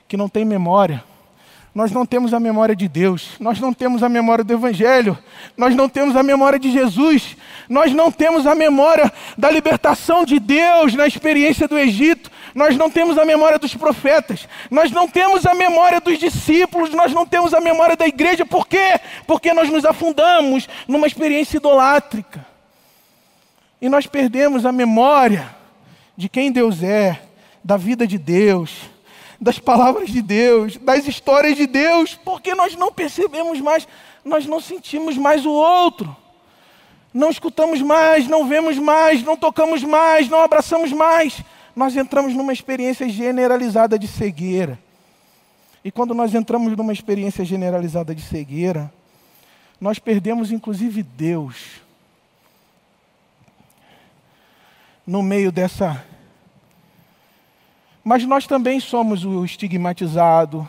[0.09, 1.05] que não tem memória.
[1.75, 5.18] Nós não temos a memória de Deus, nós não temos a memória do Evangelho,
[5.57, 7.35] nós não temos a memória de Jesus,
[7.66, 12.90] nós não temos a memória da libertação de Deus na experiência do Egito, nós não
[12.90, 17.55] temos a memória dos profetas, nós não temos a memória dos discípulos, nós não temos
[17.55, 19.01] a memória da igreja, por quê?
[19.27, 22.52] Porque nós nos afundamos numa experiência idolátrica.
[23.83, 25.57] E nós perdemos a memória
[26.16, 27.21] de quem Deus é,
[27.64, 28.77] da vida de Deus,
[29.40, 33.88] das palavras de Deus, das histórias de Deus, porque nós não percebemos mais,
[34.25, 36.16] nós não sentimos mais o outro.
[37.12, 41.42] Não escutamos mais, não vemos mais, não tocamos mais, não abraçamos mais.
[41.75, 44.79] Nós entramos numa experiência generalizada de cegueira.
[45.85, 48.92] E quando nós entramos numa experiência generalizada de cegueira,
[49.81, 51.82] nós perdemos inclusive Deus.
[55.07, 56.05] No meio dessa.
[58.05, 60.69] Mas nós também somos o estigmatizado,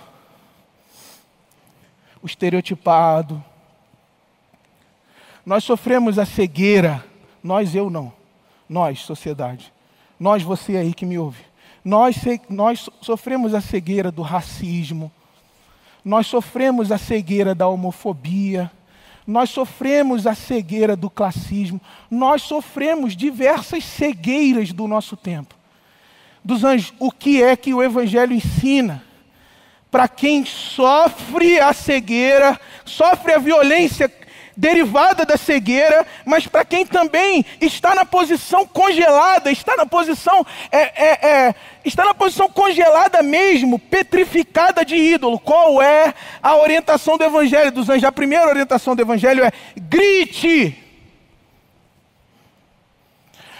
[2.21, 3.43] o estereotipado.
[5.45, 7.03] Nós sofremos a cegueira,
[7.43, 8.13] nós, eu não,
[8.69, 9.73] nós, sociedade,
[10.19, 11.43] nós, você aí que me ouve.
[11.83, 12.15] Nós,
[12.47, 15.11] nós sofremos a cegueira do racismo,
[16.03, 18.71] nós sofremos a cegueira da homofobia,
[19.25, 25.55] nós sofremos a cegueira do classismo, nós sofremos diversas cegueiras do nosso tempo.
[26.43, 29.03] Dos anjos, o que é que o Evangelho ensina?
[29.89, 34.11] Para quem sofre a cegueira, sofre a violência
[34.55, 40.81] derivada da cegueira, mas para quem também está na posição congelada, está na posição é,
[40.81, 45.39] é, é, está na posição congelada mesmo, petrificada de ídolo.
[45.39, 48.03] Qual é a orientação do Evangelho dos anjos?
[48.03, 50.79] A primeira orientação do Evangelho é grite.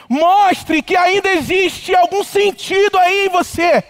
[0.08, 3.84] Mostre que ainda existe algum sentido aí em você.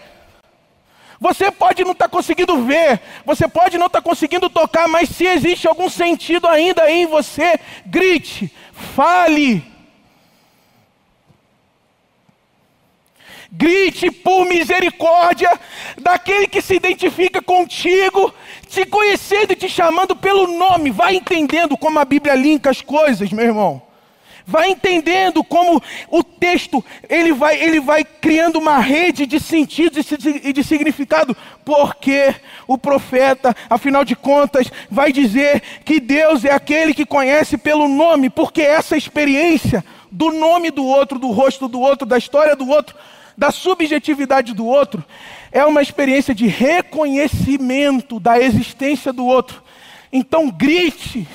[1.24, 5.08] Você pode não estar tá conseguindo ver, você pode não estar tá conseguindo tocar, mas
[5.08, 8.52] se existe algum sentido ainda em você, grite,
[8.94, 9.64] fale.
[13.50, 15.48] Grite por misericórdia
[15.98, 18.30] daquele que se identifica contigo,
[18.68, 20.90] te conhecendo e te chamando pelo nome.
[20.90, 23.80] Vai entendendo como a Bíblia linka as coisas, meu irmão.
[24.46, 30.06] Vai entendendo como o texto ele vai, ele vai criando uma rede de sentidos
[30.42, 32.34] e de significado, porque
[32.66, 38.28] o profeta, afinal de contas, vai dizer que Deus é aquele que conhece pelo nome,
[38.28, 42.94] porque essa experiência do nome do outro, do rosto do outro, da história do outro,
[43.36, 45.02] da subjetividade do outro,
[45.50, 49.62] é uma experiência de reconhecimento da existência do outro.
[50.12, 51.26] Então grite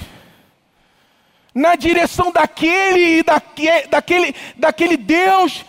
[1.54, 5.66] na direção daquele, daquele, daquele, daquele Deus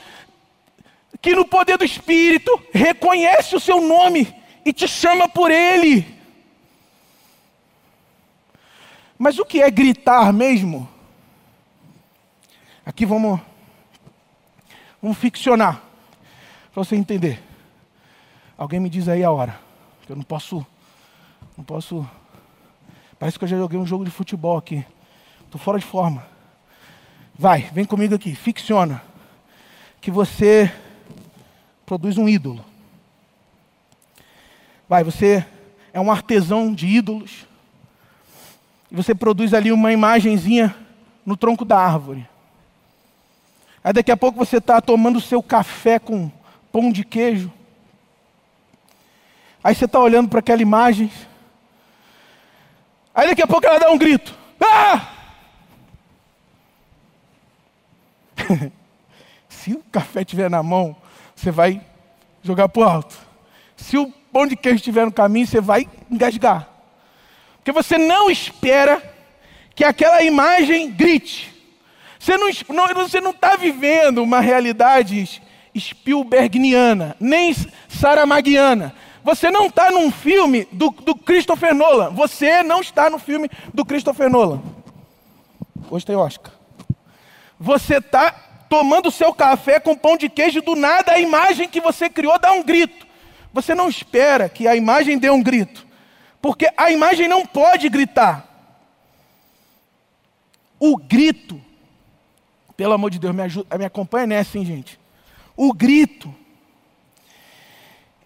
[1.20, 6.18] que no poder do Espírito reconhece o seu nome e te chama por ele.
[9.18, 10.88] Mas o que é gritar mesmo?
[12.84, 13.38] Aqui vamos,
[15.02, 15.82] vamos ficcionar,
[16.72, 17.42] para você entender.
[18.56, 19.60] Alguém me diz aí a hora,
[20.08, 20.66] eu não posso,
[21.56, 22.08] não posso.
[23.18, 24.84] Parece que eu já joguei um jogo de futebol aqui.
[25.50, 26.24] Estou fora de forma.
[27.36, 29.02] Vai, vem comigo aqui, ficciona.
[30.00, 30.72] Que você
[31.84, 32.64] produz um ídolo.
[34.88, 35.44] Vai, você
[35.92, 37.48] é um artesão de ídolos.
[38.92, 40.72] E você produz ali uma imagenzinha
[41.26, 42.28] no tronco da árvore.
[43.82, 46.30] Aí daqui a pouco você está tomando seu café com
[46.70, 47.52] pão de queijo.
[49.64, 51.10] Aí você está olhando para aquela imagem.
[53.12, 54.32] Aí daqui a pouco ela dá um grito.
[54.60, 55.16] Ah!
[59.48, 60.96] Se o café estiver na mão,
[61.34, 61.80] você vai
[62.42, 63.18] jogar para o alto.
[63.76, 66.68] Se o pão de queijo estiver no caminho, você vai engasgar.
[67.56, 69.02] Porque você não espera
[69.74, 71.54] que aquela imagem grite.
[72.18, 75.42] Você não está você não tá vivendo uma realidade
[75.76, 77.54] Spielbergiana, nem
[77.88, 78.94] saramaguiana.
[79.22, 82.10] Você não está num filme do, do Christopher Nolan.
[82.10, 84.62] Você não está no filme do Christopher Nolan.
[85.90, 86.59] Hoje tem Oscar.
[87.62, 88.30] Você está
[88.70, 92.52] tomando seu café com pão de queijo, do nada a imagem que você criou dá
[92.52, 93.06] um grito.
[93.52, 95.86] Você não espera que a imagem dê um grito,
[96.40, 98.46] porque a imagem não pode gritar.
[100.78, 101.60] O grito,
[102.76, 104.98] pelo amor de Deus, me, ajuda, me acompanha nessa, hein, gente?
[105.54, 106.34] O grito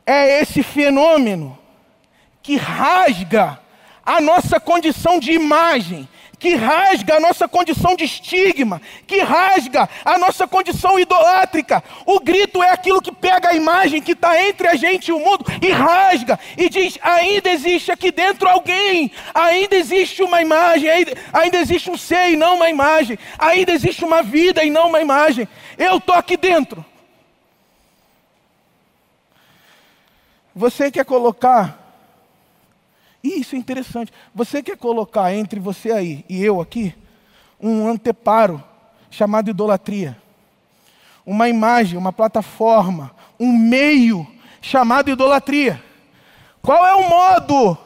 [0.07, 1.59] é esse fenômeno
[2.41, 3.59] que rasga
[4.07, 6.09] a nossa condição de imagem,
[6.45, 11.83] que rasga a nossa condição de estigma, que rasga a nossa condição idolátrica.
[12.05, 15.19] O grito é aquilo que pega a imagem que está entre a gente e o
[15.19, 20.91] mundo e rasga e diz: ainda existe aqui dentro alguém, ainda existe uma imagem,
[21.33, 25.01] ainda existe um ser e não uma imagem, ainda existe uma vida e não uma
[25.01, 25.49] imagem.
[25.79, 26.85] Eu estou aqui dentro.
[30.55, 31.84] Você quer colocar
[33.29, 34.13] isso é interessante.
[34.35, 36.95] Você quer colocar entre você aí e eu aqui
[37.61, 38.63] um anteparo
[39.11, 40.17] chamado idolatria.
[41.25, 43.11] Uma imagem, uma plataforma,
[43.41, 44.27] um meio
[44.61, 45.83] chamado idolatria.
[46.61, 47.79] Qual é o modo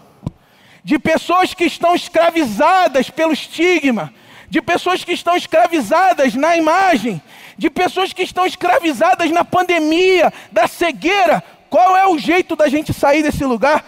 [0.82, 4.12] de pessoas que estão escravizadas pelo estigma,
[4.48, 7.20] de pessoas que estão escravizadas na imagem,
[7.56, 11.42] de pessoas que estão escravizadas na pandemia, da cegueira?
[11.68, 13.84] Qual é o jeito da gente sair desse lugar?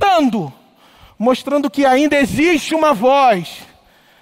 [0.00, 0.52] Gritando,
[1.18, 3.66] mostrando que ainda existe uma voz,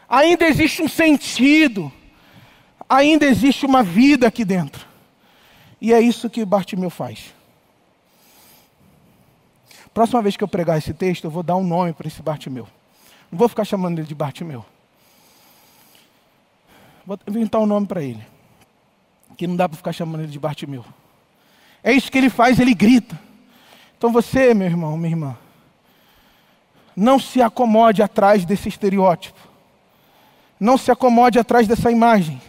[0.09, 1.93] ainda existe um sentido,
[2.89, 4.87] ainda existe uma vida aqui dentro.
[5.81, 7.33] E é isso que Bartimeu faz.
[9.95, 12.68] Próxima vez que eu pregar esse texto, eu vou dar um nome para esse Bartimeu.
[13.31, 14.64] Não vou ficar chamando ele de Bartimeu.
[17.07, 18.24] Vou inventar um nome para ele.
[19.37, 20.85] Que não dá para ficar chamando ele de Bartimeu.
[21.83, 23.18] É isso que ele faz, ele grita.
[23.97, 25.37] Então você, meu irmão, minha irmã,
[26.99, 29.38] não se acomode atrás desse estereótipo.
[30.59, 32.42] Não se acomode atrás dessa imagem.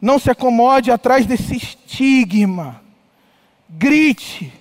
[0.00, 2.82] Não se acomode atrás desse estigma.
[3.68, 4.52] Grite.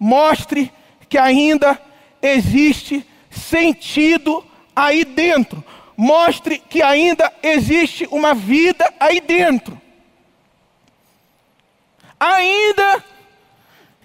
[0.00, 0.72] Mostre
[1.06, 1.78] que ainda
[2.22, 4.42] existe sentido
[4.74, 5.62] aí dentro.
[5.94, 9.78] Mostre que ainda existe uma vida aí dentro.
[12.18, 13.04] Ainda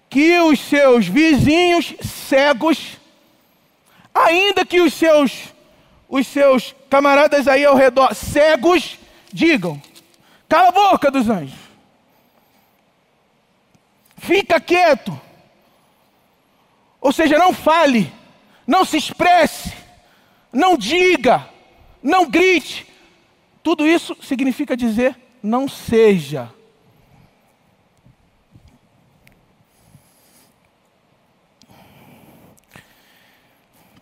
[0.09, 2.98] que os seus vizinhos cegos,
[4.25, 5.53] ainda que os seus
[6.09, 8.97] os seus camaradas aí ao redor cegos
[9.31, 9.81] digam:
[10.47, 11.59] Cala a boca dos anjos.
[14.17, 15.19] Fica quieto.
[16.99, 18.11] Ou seja, não fale,
[18.67, 19.71] não se expresse,
[20.51, 21.47] não diga,
[22.03, 22.85] não grite.
[23.63, 26.53] Tudo isso significa dizer não seja.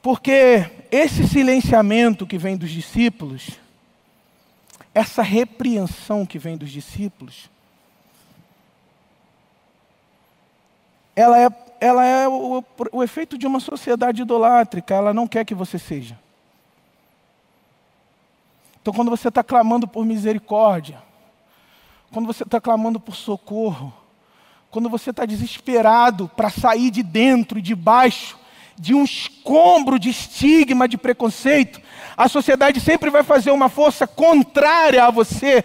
[0.02, 3.60] Porque esse silenciamento que vem dos discípulos,
[4.94, 7.50] essa repreensão que vem dos discípulos,
[11.16, 15.56] ela é, ela é o, o efeito de uma sociedade idolátrica, ela não quer que
[15.56, 16.18] você seja.
[18.82, 21.02] Então, quando você está clamando por misericórdia,
[22.12, 23.94] quando você está clamando por socorro,
[24.70, 28.38] quando você está desesperado para sair de dentro e de baixo
[28.78, 31.82] de um escombro de estigma, de preconceito,
[32.16, 35.64] a sociedade sempre vai fazer uma força contrária a você.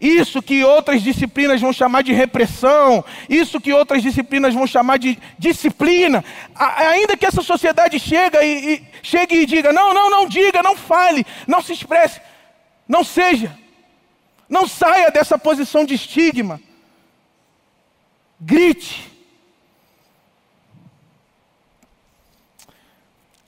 [0.00, 5.18] Isso que outras disciplinas vão chamar de repressão, isso que outras disciplinas vão chamar de
[5.38, 6.24] disciplina.
[6.54, 10.74] Ainda que essa sociedade chegue e, e, chegue e diga: não, não, não diga, não
[10.74, 12.18] fale, não se expresse,
[12.88, 13.54] não seja,
[14.48, 16.58] não saia dessa posição de estigma.
[18.40, 19.09] Grite,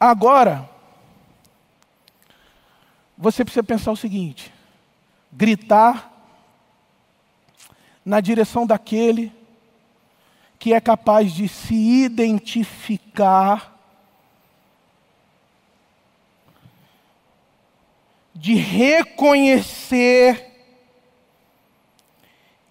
[0.04, 0.68] Agora,
[3.16, 4.52] você precisa pensar o seguinte:
[5.30, 6.10] gritar
[8.04, 9.32] na direção daquele
[10.58, 13.78] que é capaz de se identificar,
[18.34, 20.50] de reconhecer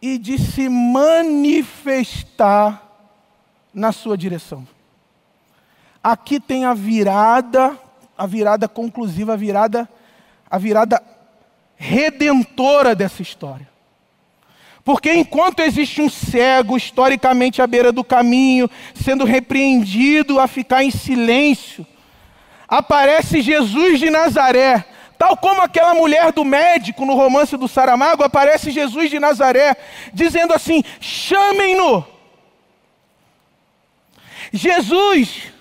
[0.02, 2.86] e de se manifestar
[3.74, 4.68] na sua direção.
[6.04, 7.78] Aqui tem a virada,
[8.18, 9.90] a virada conclusiva, a virada,
[10.50, 11.02] a virada
[11.76, 13.70] redentora dessa história.
[14.84, 20.90] Porque enquanto existe um cego historicamente à beira do caminho, sendo repreendido a ficar em
[20.90, 21.86] silêncio,
[22.68, 24.84] aparece Jesus de Nazaré,
[25.20, 29.76] tal como aquela mulher do médico no romance do Saramago, aparece Jesus de Nazaré,
[30.12, 32.06] dizendo assim: chamem-no.
[34.52, 35.52] Jesus,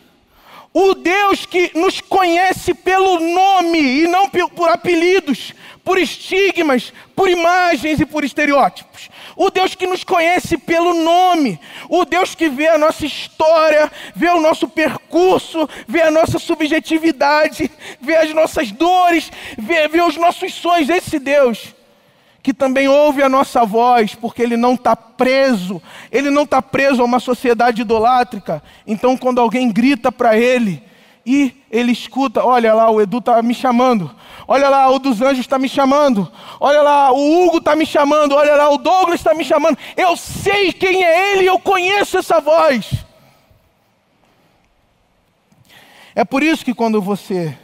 [0.73, 5.53] o Deus que nos conhece pelo nome e não por apelidos,
[5.85, 9.09] por estigmas, por imagens e por estereótipos.
[9.37, 11.59] O Deus que nos conhece pelo nome,
[11.89, 17.71] o Deus que vê a nossa história, vê o nosso percurso, vê a nossa subjetividade,
[18.01, 20.89] vê as nossas dores, vê, vê os nossos sonhos.
[20.89, 21.75] Esse Deus
[22.43, 25.80] que também ouve a nossa voz, porque ele não está preso,
[26.11, 28.62] ele não está preso a uma sociedade idolátrica.
[28.86, 30.82] Então, quando alguém grita para ele,
[31.24, 34.11] e ele escuta: olha lá, o Edu está me chamando,
[34.49, 38.34] olha lá, o dos anjos está me chamando, olha lá, o Hugo está me chamando,
[38.34, 39.78] olha lá, o Douglas está me chamando.
[39.97, 42.91] Eu sei quem é ele, eu conheço essa voz.
[46.14, 47.57] É por isso que quando você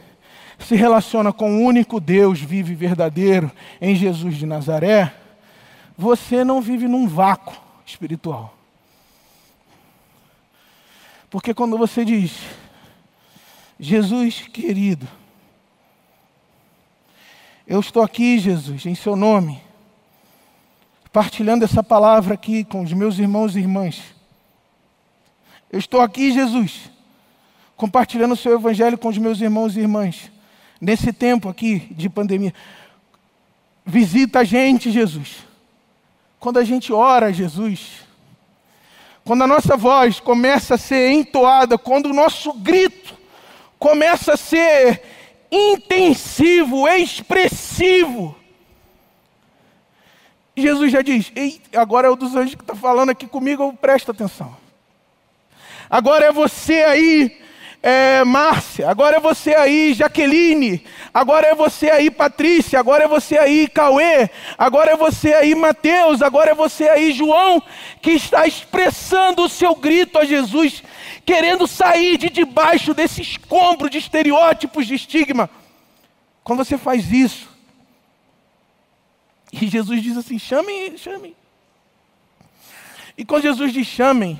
[0.59, 5.13] se relaciona com o único Deus vive verdadeiro em Jesus de Nazaré,
[5.97, 7.55] você não vive num vácuo
[7.85, 8.53] espiritual.
[11.29, 12.33] Porque quando você diz,
[13.79, 15.07] Jesus querido,
[17.65, 19.61] eu estou aqui, Jesus, em seu nome,
[21.11, 24.01] partilhando essa palavra aqui com os meus irmãos e irmãs.
[25.69, 26.89] Eu estou aqui, Jesus,
[27.75, 30.31] compartilhando o seu evangelho com os meus irmãos e irmãs
[30.79, 32.53] nesse tempo aqui de pandemia.
[33.85, 35.37] Visita a gente, Jesus.
[36.39, 38.05] Quando a gente ora, Jesus.
[39.23, 43.17] Quando a nossa voz começa a ser entoada, quando o nosso grito
[43.79, 45.01] começa a ser
[45.51, 48.35] intensivo, expressivo.
[50.55, 54.11] Jesus já diz: Ei, agora é o dos anjos que está falando aqui comigo, presta
[54.11, 54.55] atenção.
[55.89, 57.41] Agora é você aí
[57.81, 63.37] é, Márcia, agora é você aí, Jaqueline, agora é você aí, Patrícia, agora é você
[63.37, 67.61] aí, Cauê, agora é você aí, Mateus, agora é você aí, João,
[68.01, 70.83] que está expressando o seu grito a Jesus,
[71.25, 75.49] querendo sair de debaixo desse escombro de estereótipos de estigma.
[76.43, 77.47] Quando você faz isso,
[79.51, 81.35] e Jesus diz assim: chamem, chamem.
[83.17, 84.39] E quando Jesus diz chamem,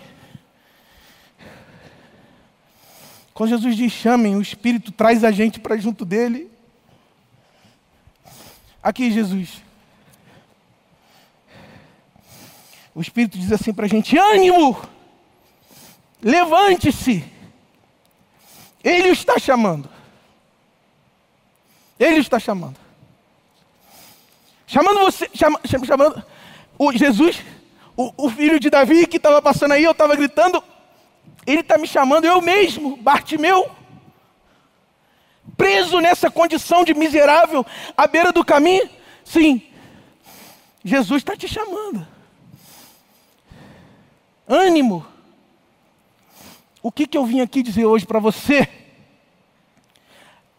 [3.38, 6.50] Quando Jesus diz chamem, o Espírito traz a gente para junto dele.
[8.82, 9.62] Aqui, Jesus.
[12.96, 14.82] O Espírito diz assim para a gente: ânimo,
[16.20, 17.24] levante-se.
[18.84, 19.88] Ele o está chamando.
[22.00, 22.78] Ele está chamando.
[24.66, 26.26] Chamando você, chama, chamando
[26.76, 27.44] o Jesus,
[27.96, 30.64] o, o filho de Davi que estava passando aí, eu estava gritando,
[31.48, 33.72] ele está me chamando, eu mesmo, Bartimeu,
[35.56, 38.90] preso nessa condição de miserável à beira do caminho.
[39.24, 39.62] Sim,
[40.84, 42.06] Jesus está te chamando.
[44.46, 45.08] Ânimo.
[46.84, 48.68] O que, que eu vim aqui dizer hoje para você?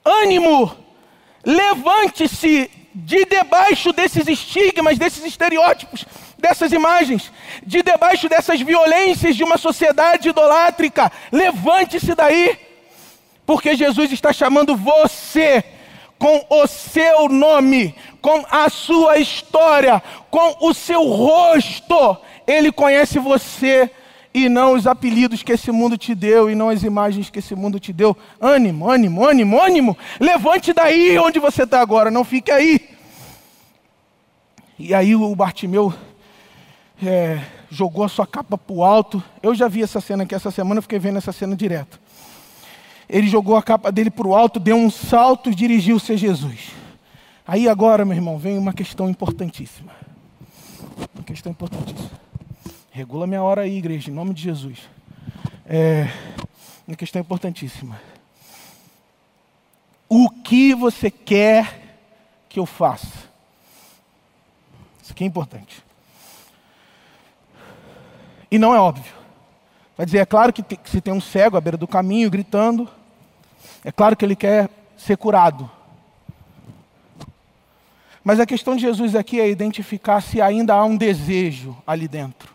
[0.02, 0.74] Ânimo.
[1.44, 6.06] Levante-se de debaixo desses estigmas, desses estereótipos
[6.38, 7.32] dessas imagens,
[7.66, 11.10] de debaixo dessas violências de uma sociedade idolátrica.
[11.32, 12.56] Levante-se daí,
[13.44, 15.64] porque Jesus está chamando você
[16.18, 22.16] com o seu nome, com a sua história, com o seu rosto.
[22.46, 23.90] Ele conhece você
[24.34, 27.54] e não os apelidos que esse mundo te deu e não as imagens que esse
[27.54, 28.16] mundo te deu.
[28.40, 29.98] Ânimo, ânimo, ânimo, ânimo.
[30.20, 32.88] Levante daí onde você está agora, não fique aí.
[34.78, 35.92] E aí o Bartimeu
[37.02, 39.22] é, jogou a sua capa para o alto.
[39.42, 42.00] Eu já vi essa cena aqui essa semana, eu fiquei vendo essa cena direto.
[43.08, 46.72] Ele jogou a capa dele para o alto, deu um salto e dirigiu-se a Jesus.
[47.46, 49.92] Aí agora, meu irmão, vem uma questão importantíssima.
[51.14, 52.10] Uma questão importantíssima.
[52.90, 54.80] Regula minha hora aí, igreja, em nome de Jesus.
[55.64, 56.08] É,
[56.86, 57.98] uma questão importantíssima.
[60.08, 61.98] O que você quer
[62.48, 63.28] que eu faça?
[65.02, 65.87] Isso aqui é importante.
[68.50, 69.12] E não é óbvio.
[69.96, 72.88] Vai dizer, é claro que, se tem um cego à beira do caminho gritando,
[73.84, 75.70] é claro que ele quer ser curado.
[78.22, 82.54] Mas a questão de Jesus aqui é identificar se ainda há um desejo ali dentro.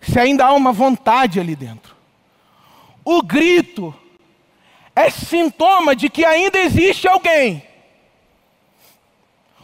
[0.00, 1.94] Se ainda há uma vontade ali dentro.
[3.04, 3.94] O grito
[4.94, 7.67] é sintoma de que ainda existe alguém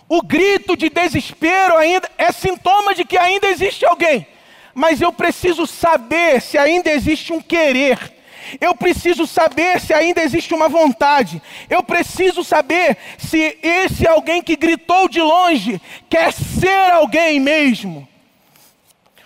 [0.09, 4.27] o grito de desespero ainda é sintoma de que ainda existe alguém.
[4.75, 8.13] Mas eu preciso saber se ainda existe um querer.
[8.61, 11.41] Eu preciso saber se ainda existe uma vontade.
[11.71, 15.81] Eu preciso saber se esse alguém que gritou de longe
[16.11, 18.07] quer ser alguém mesmo.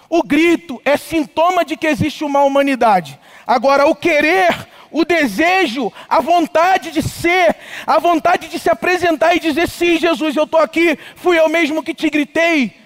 [0.09, 3.19] O grito é sintoma de que existe uma humanidade.
[3.47, 9.41] Agora, o querer, o desejo, a vontade de ser, a vontade de se apresentar e
[9.41, 12.77] dizer: sim, Jesus, eu estou aqui, fui eu mesmo que te gritei,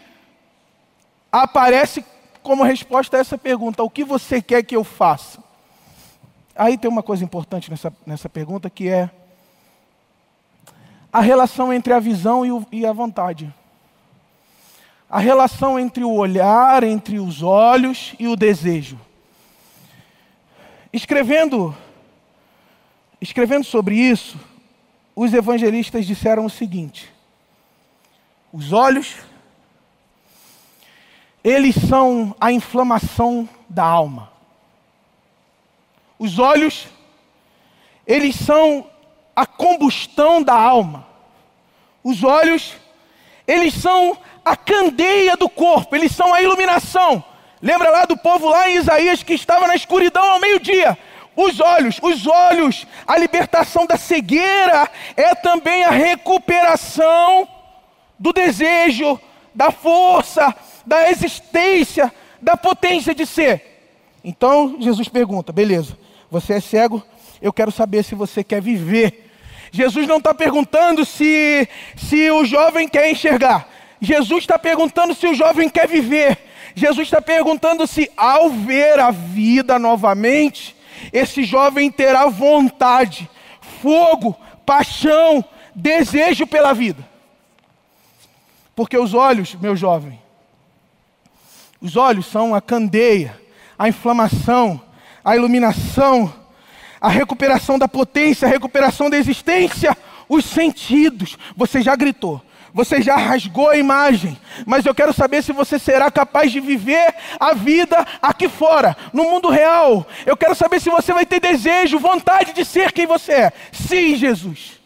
[1.31, 2.05] aparece
[2.43, 5.43] como resposta a essa pergunta: o que você quer que eu faça?
[6.55, 9.11] Aí tem uma coisa importante nessa, nessa pergunta que é
[11.13, 13.53] a relação entre a visão e, o, e a vontade
[15.13, 18.99] a relação entre o olhar, entre os olhos e o desejo.
[20.91, 21.77] Escrevendo,
[23.23, 24.37] escrevendo sobre isso,
[25.15, 27.11] os evangelistas disseram o seguinte:
[28.53, 29.15] os olhos,
[31.45, 34.31] eles são a inflamação da alma.
[36.19, 36.89] Os olhos,
[38.07, 38.91] eles são
[39.35, 41.07] a combustão da alma.
[42.03, 42.75] Os olhos,
[43.47, 47.25] eles são a candeia do corpo, eles são a iluminação.
[47.61, 50.99] Lembra lá do povo lá em Isaías que estava na escuridão ao meio-dia?
[51.35, 57.49] Os olhos, os olhos, a libertação da cegueira é também a recuperação
[58.19, 59.19] do desejo,
[59.55, 60.55] da força,
[60.87, 63.63] da existência, da potência de ser.
[64.23, 65.99] Então Jesus pergunta: beleza,
[66.31, 67.03] você é cego,
[67.41, 69.31] eu quero saber se você quer viver.
[69.71, 71.67] Jesus não está perguntando se,
[71.97, 73.67] se o jovem quer enxergar.
[74.01, 76.39] Jesus está perguntando se o jovem quer viver.
[76.75, 80.77] Jesus está perguntando se, ao ver a vida novamente,
[81.13, 83.29] esse jovem terá vontade,
[83.81, 87.07] fogo, paixão, desejo pela vida.
[88.75, 90.21] Porque os olhos, meu jovem,
[91.81, 93.39] os olhos são a candeia,
[93.79, 94.81] a inflamação,
[95.25, 96.33] a iluminação,
[97.01, 99.97] a recuperação da potência, a recuperação da existência,
[100.29, 101.37] os sentidos.
[101.57, 102.41] Você já gritou.
[102.75, 107.15] Você já rasgou a imagem, mas eu quero saber se você será capaz de viver
[107.39, 110.07] a vida aqui fora, no mundo real.
[110.25, 113.53] Eu quero saber se você vai ter desejo, vontade de ser quem você é.
[113.73, 114.81] Sim, Jesus.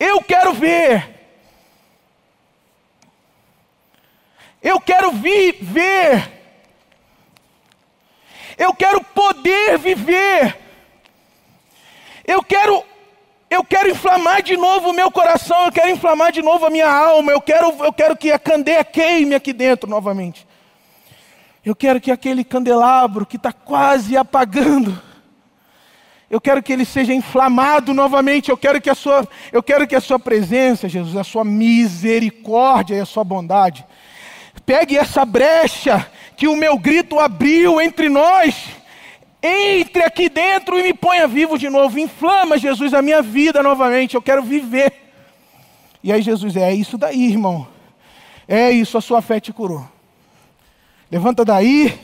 [0.00, 1.14] Eu quero ver.
[4.60, 6.32] Eu quero viver.
[8.58, 10.58] Eu quero poder viver.
[12.26, 12.84] Eu quero
[13.48, 16.90] eu quero inflamar de novo o meu coração, eu quero inflamar de novo a minha
[16.90, 20.46] alma, eu quero, eu quero que a candeia queime aqui dentro novamente.
[21.64, 25.00] Eu quero que aquele candelabro que está quase apagando,
[26.28, 28.50] eu quero que ele seja inflamado novamente.
[28.50, 32.96] Eu quero que a sua, eu quero que a sua presença, Jesus, a sua misericórdia
[32.96, 33.86] e a sua bondade,
[34.64, 36.04] pegue essa brecha
[36.36, 38.54] que o meu grito abriu entre nós
[39.46, 41.98] entre aqui dentro e me ponha vivo de novo.
[41.98, 44.14] Inflama, Jesus, a minha vida novamente.
[44.14, 44.92] Eu quero viver.
[46.02, 47.66] E aí Jesus, é isso daí, irmão.
[48.48, 49.86] É isso, a sua fé te curou.
[51.10, 51.98] Levanta daí.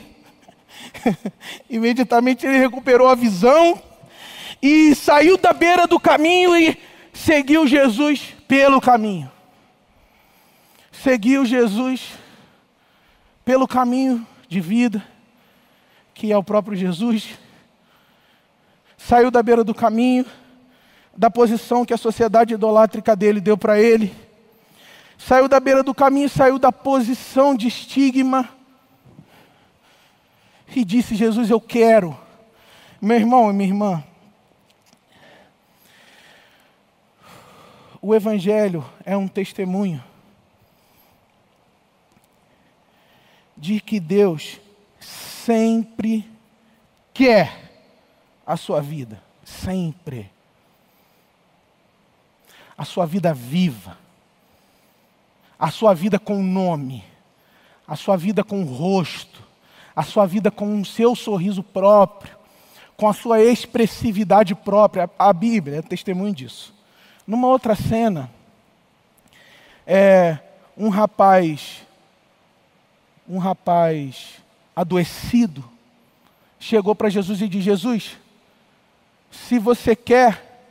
[1.69, 3.81] Imediatamente ele recuperou a visão
[4.61, 6.77] e saiu da beira do caminho e
[7.13, 9.31] seguiu Jesus pelo caminho.
[10.91, 12.13] Seguiu Jesus
[13.43, 15.12] pelo caminho de vida
[16.23, 17.37] que é o próprio Jesus,
[18.97, 20.25] saiu da beira do caminho,
[21.17, 24.15] da posição que a sociedade idolátrica dele deu para ele,
[25.17, 28.47] saiu da beira do caminho, saiu da posição de estigma,
[30.73, 32.17] e disse: Jesus, eu quero.
[33.01, 34.03] Meu irmão e minha irmã,
[38.01, 40.01] o Evangelho é um testemunho
[43.57, 44.62] de que Deus
[45.45, 46.29] sempre
[47.13, 47.71] quer
[48.45, 49.21] a sua vida.
[49.43, 50.31] Sempre.
[52.77, 53.97] A sua vida viva.
[55.59, 57.03] A sua vida com nome.
[57.87, 59.43] A sua vida com rosto.
[59.95, 62.35] A sua vida com o seu sorriso próprio.
[62.97, 65.09] Com a sua expressividade própria.
[65.19, 66.73] A Bíblia é testemunho disso.
[67.25, 68.29] Numa outra cena,
[69.87, 70.37] é
[70.75, 71.85] um rapaz,
[73.27, 74.42] um rapaz
[74.75, 75.63] adoecido,
[76.59, 78.17] chegou para Jesus e disse: Jesus,
[79.31, 80.69] se você quer,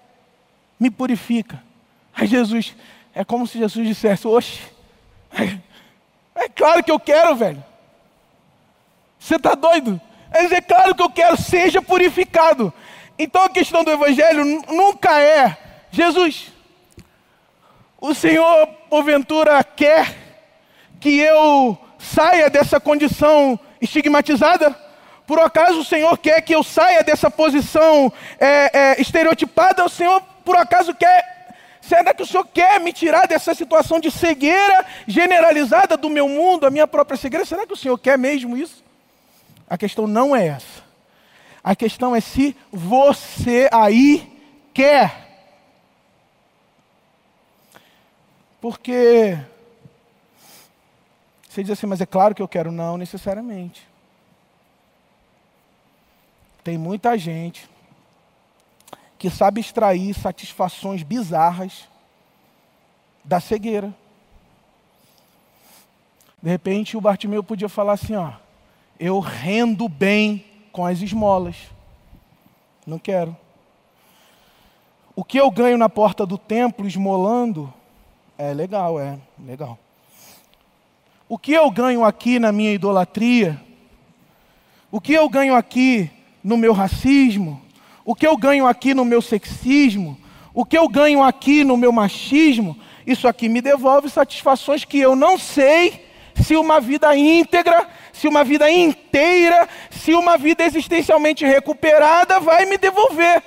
[0.78, 1.62] me purifica.
[2.14, 2.74] Aí Jesus,
[3.14, 4.60] é como se Jesus dissesse: Oxe,
[5.32, 5.58] é,
[6.44, 7.62] é claro que eu quero, velho.
[9.18, 10.00] Você está doido?
[10.32, 12.72] É claro que eu quero, seja purificado.
[13.18, 15.56] Então a questão do Evangelho nunca é,
[15.90, 16.50] Jesus,
[18.00, 20.16] o Senhor porventura quer
[20.98, 24.74] que eu saia dessa condição estigmatizada?
[25.26, 28.10] Por acaso o Senhor quer que eu saia dessa posição
[28.40, 29.84] é, é, estereotipada?
[29.84, 31.32] O Senhor, por acaso, quer
[31.82, 36.64] Será que o Senhor quer me tirar dessa situação de cegueira generalizada do meu mundo,
[36.64, 37.44] a minha própria cegueira?
[37.44, 38.84] Será que o Senhor quer mesmo isso?
[39.68, 40.82] A questão não é essa.
[41.62, 44.30] A questão é se você aí
[44.72, 45.12] quer.
[48.60, 49.36] Porque
[51.52, 52.72] você diz assim, mas é claro que eu quero.
[52.72, 53.86] Não necessariamente.
[56.64, 57.68] Tem muita gente
[59.18, 61.86] que sabe extrair satisfações bizarras
[63.22, 63.94] da cegueira.
[66.42, 68.32] De repente o Bartimeu podia falar assim, ó,
[68.98, 71.56] eu rendo bem com as esmolas.
[72.86, 73.36] Não quero.
[75.14, 77.72] O que eu ganho na porta do templo esmolando
[78.38, 79.78] é legal, é legal.
[81.32, 83.58] O que eu ganho aqui na minha idolatria,
[84.90, 86.10] o que eu ganho aqui
[86.44, 87.58] no meu racismo,
[88.04, 90.20] o que eu ganho aqui no meu sexismo,
[90.52, 92.76] o que eu ganho aqui no meu machismo,
[93.06, 96.04] isso aqui me devolve satisfações que eu não sei
[96.34, 102.76] se uma vida íntegra, se uma vida inteira, se uma vida existencialmente recuperada vai me
[102.76, 103.42] devolver.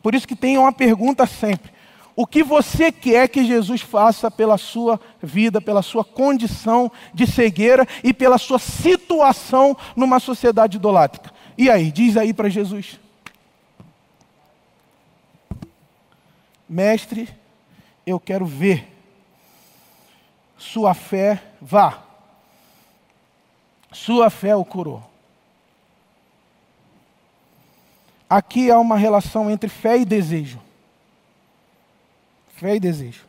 [0.00, 1.69] Por isso que tem uma pergunta sempre:
[2.20, 7.88] o que você quer que Jesus faça pela sua vida, pela sua condição de cegueira
[8.04, 11.32] e pela sua situação numa sociedade idolátrica?
[11.56, 13.00] E aí, diz aí para Jesus.
[16.68, 17.26] Mestre,
[18.06, 18.86] eu quero ver.
[20.58, 22.02] Sua fé, vá.
[23.92, 25.02] Sua fé o curou.
[28.28, 30.60] Aqui há uma relação entre fé e desejo.
[32.60, 33.24] Fé e desejo.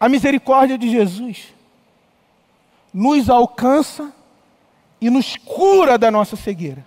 [0.00, 1.54] A misericórdia de Jesus
[2.92, 4.12] nos alcança
[5.00, 6.84] e nos cura da nossa cegueira.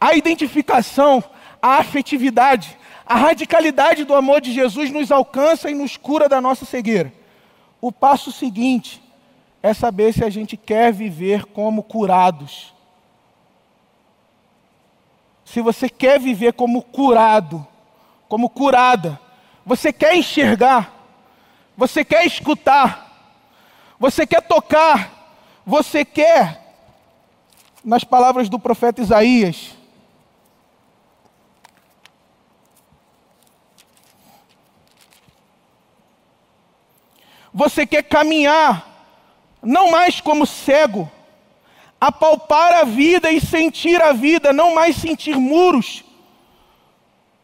[0.00, 1.22] A identificação,
[1.62, 6.64] a afetividade, a radicalidade do amor de Jesus nos alcança e nos cura da nossa
[6.64, 7.12] cegueira.
[7.80, 9.00] O passo seguinte
[9.62, 12.74] é saber se a gente quer viver como curados.
[15.52, 17.66] Se você quer viver como curado,
[18.26, 19.20] como curada,
[19.66, 20.90] você quer enxergar,
[21.76, 23.36] você quer escutar,
[24.00, 25.36] você quer tocar,
[25.66, 26.74] você quer,
[27.84, 29.76] nas palavras do profeta Isaías,
[37.54, 38.88] Você quer caminhar,
[39.62, 41.12] não mais como cego,
[42.02, 46.02] apalpar a vida e sentir a vida, não mais sentir muros.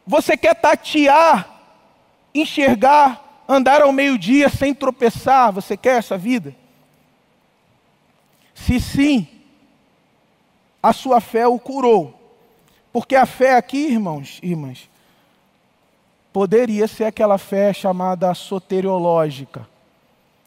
[0.05, 1.49] Você quer tatear,
[2.35, 5.53] enxergar, andar ao meio-dia sem tropeçar.
[5.53, 6.57] Você quer essa vida?
[8.53, 9.29] Se sim,
[10.83, 12.19] a sua fé o curou.
[12.93, 14.91] Porque a fé aqui, irmãos, irmãs,
[16.33, 19.69] poderia ser aquela fé chamada soteriológica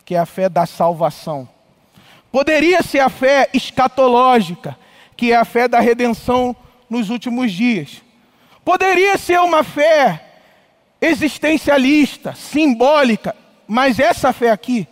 [0.03, 1.47] que é a fé da salvação.
[2.31, 4.77] Poderia ser a fé escatológica,
[5.17, 6.55] que é a fé da redenção
[6.89, 8.01] nos últimos dias.
[8.63, 10.23] Poderia ser uma fé
[11.01, 13.35] existencialista, simbólica,
[13.67, 14.87] mas essa fé aqui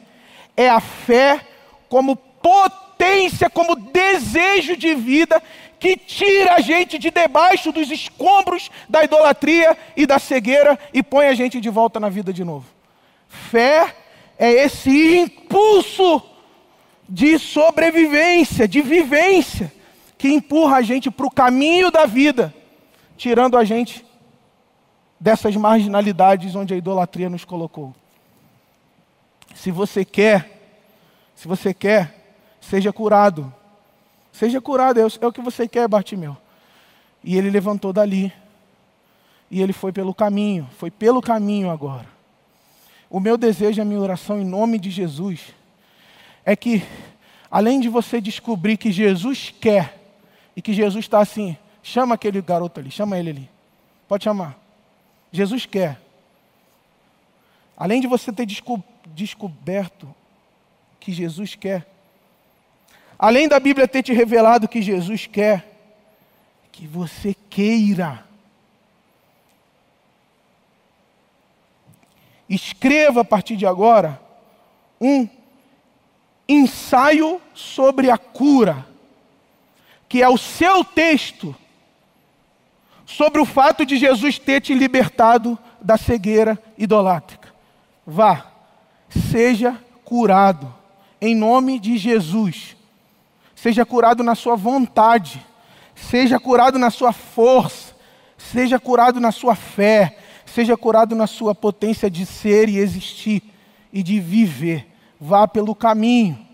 [0.57, 1.39] é a fé
[1.87, 5.41] como potência, como desejo de vida
[5.79, 11.27] que tira a gente de debaixo dos escombros da idolatria e da cegueira e põe
[11.27, 12.65] a gente de volta na vida de novo.
[13.29, 13.95] Fé
[14.37, 16.21] é esse impulso
[17.09, 19.73] de sobrevivência, de vivência,
[20.17, 22.53] que empurra a gente para o caminho da vida,
[23.17, 24.05] tirando a gente
[25.19, 27.95] dessas marginalidades onde a idolatria nos colocou.
[29.55, 30.77] Se você quer,
[31.35, 33.51] se você quer, seja curado.
[34.31, 36.37] Seja curado, é o é que você quer, Bartimeu.
[37.23, 38.31] E ele levantou dali.
[39.49, 42.05] E ele foi pelo caminho, foi pelo caminho agora.
[43.09, 45.53] O meu desejo, a minha oração em nome de Jesus,
[46.45, 46.83] é que,
[47.49, 49.97] além de você descobrir que Jesus quer,
[50.55, 53.49] e que Jesus está assim, chama aquele garoto ali, chama ele ali.
[54.07, 54.57] Pode chamar.
[55.31, 55.99] Jesus quer.
[57.77, 60.13] Além de você ter desco descoberto
[60.99, 61.87] que Jesus quer,
[63.17, 65.65] além da Bíblia ter te revelado que Jesus quer,
[66.71, 68.27] que você queira
[72.49, 74.19] escreva a partir de agora
[74.99, 75.27] um
[76.49, 78.85] ensaio sobre a cura,
[80.07, 81.55] que é o seu texto
[83.05, 87.53] sobre o fato de Jesus ter te libertado da cegueira idolátrica.
[88.05, 88.47] Vá,
[89.31, 90.73] seja curado,
[91.21, 92.75] em nome de Jesus.
[93.55, 95.45] Seja curado na sua vontade,
[95.95, 97.89] seja curado na sua força,
[98.39, 103.43] Seja curado na sua fé, seja curado na sua potência de ser e existir
[103.91, 104.87] e de viver.
[105.19, 106.47] Vá pelo caminho.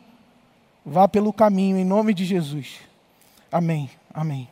[0.86, 2.80] Vá pelo caminho, em nome de Jesus.
[3.51, 3.89] Amém.
[4.13, 4.47] Amém.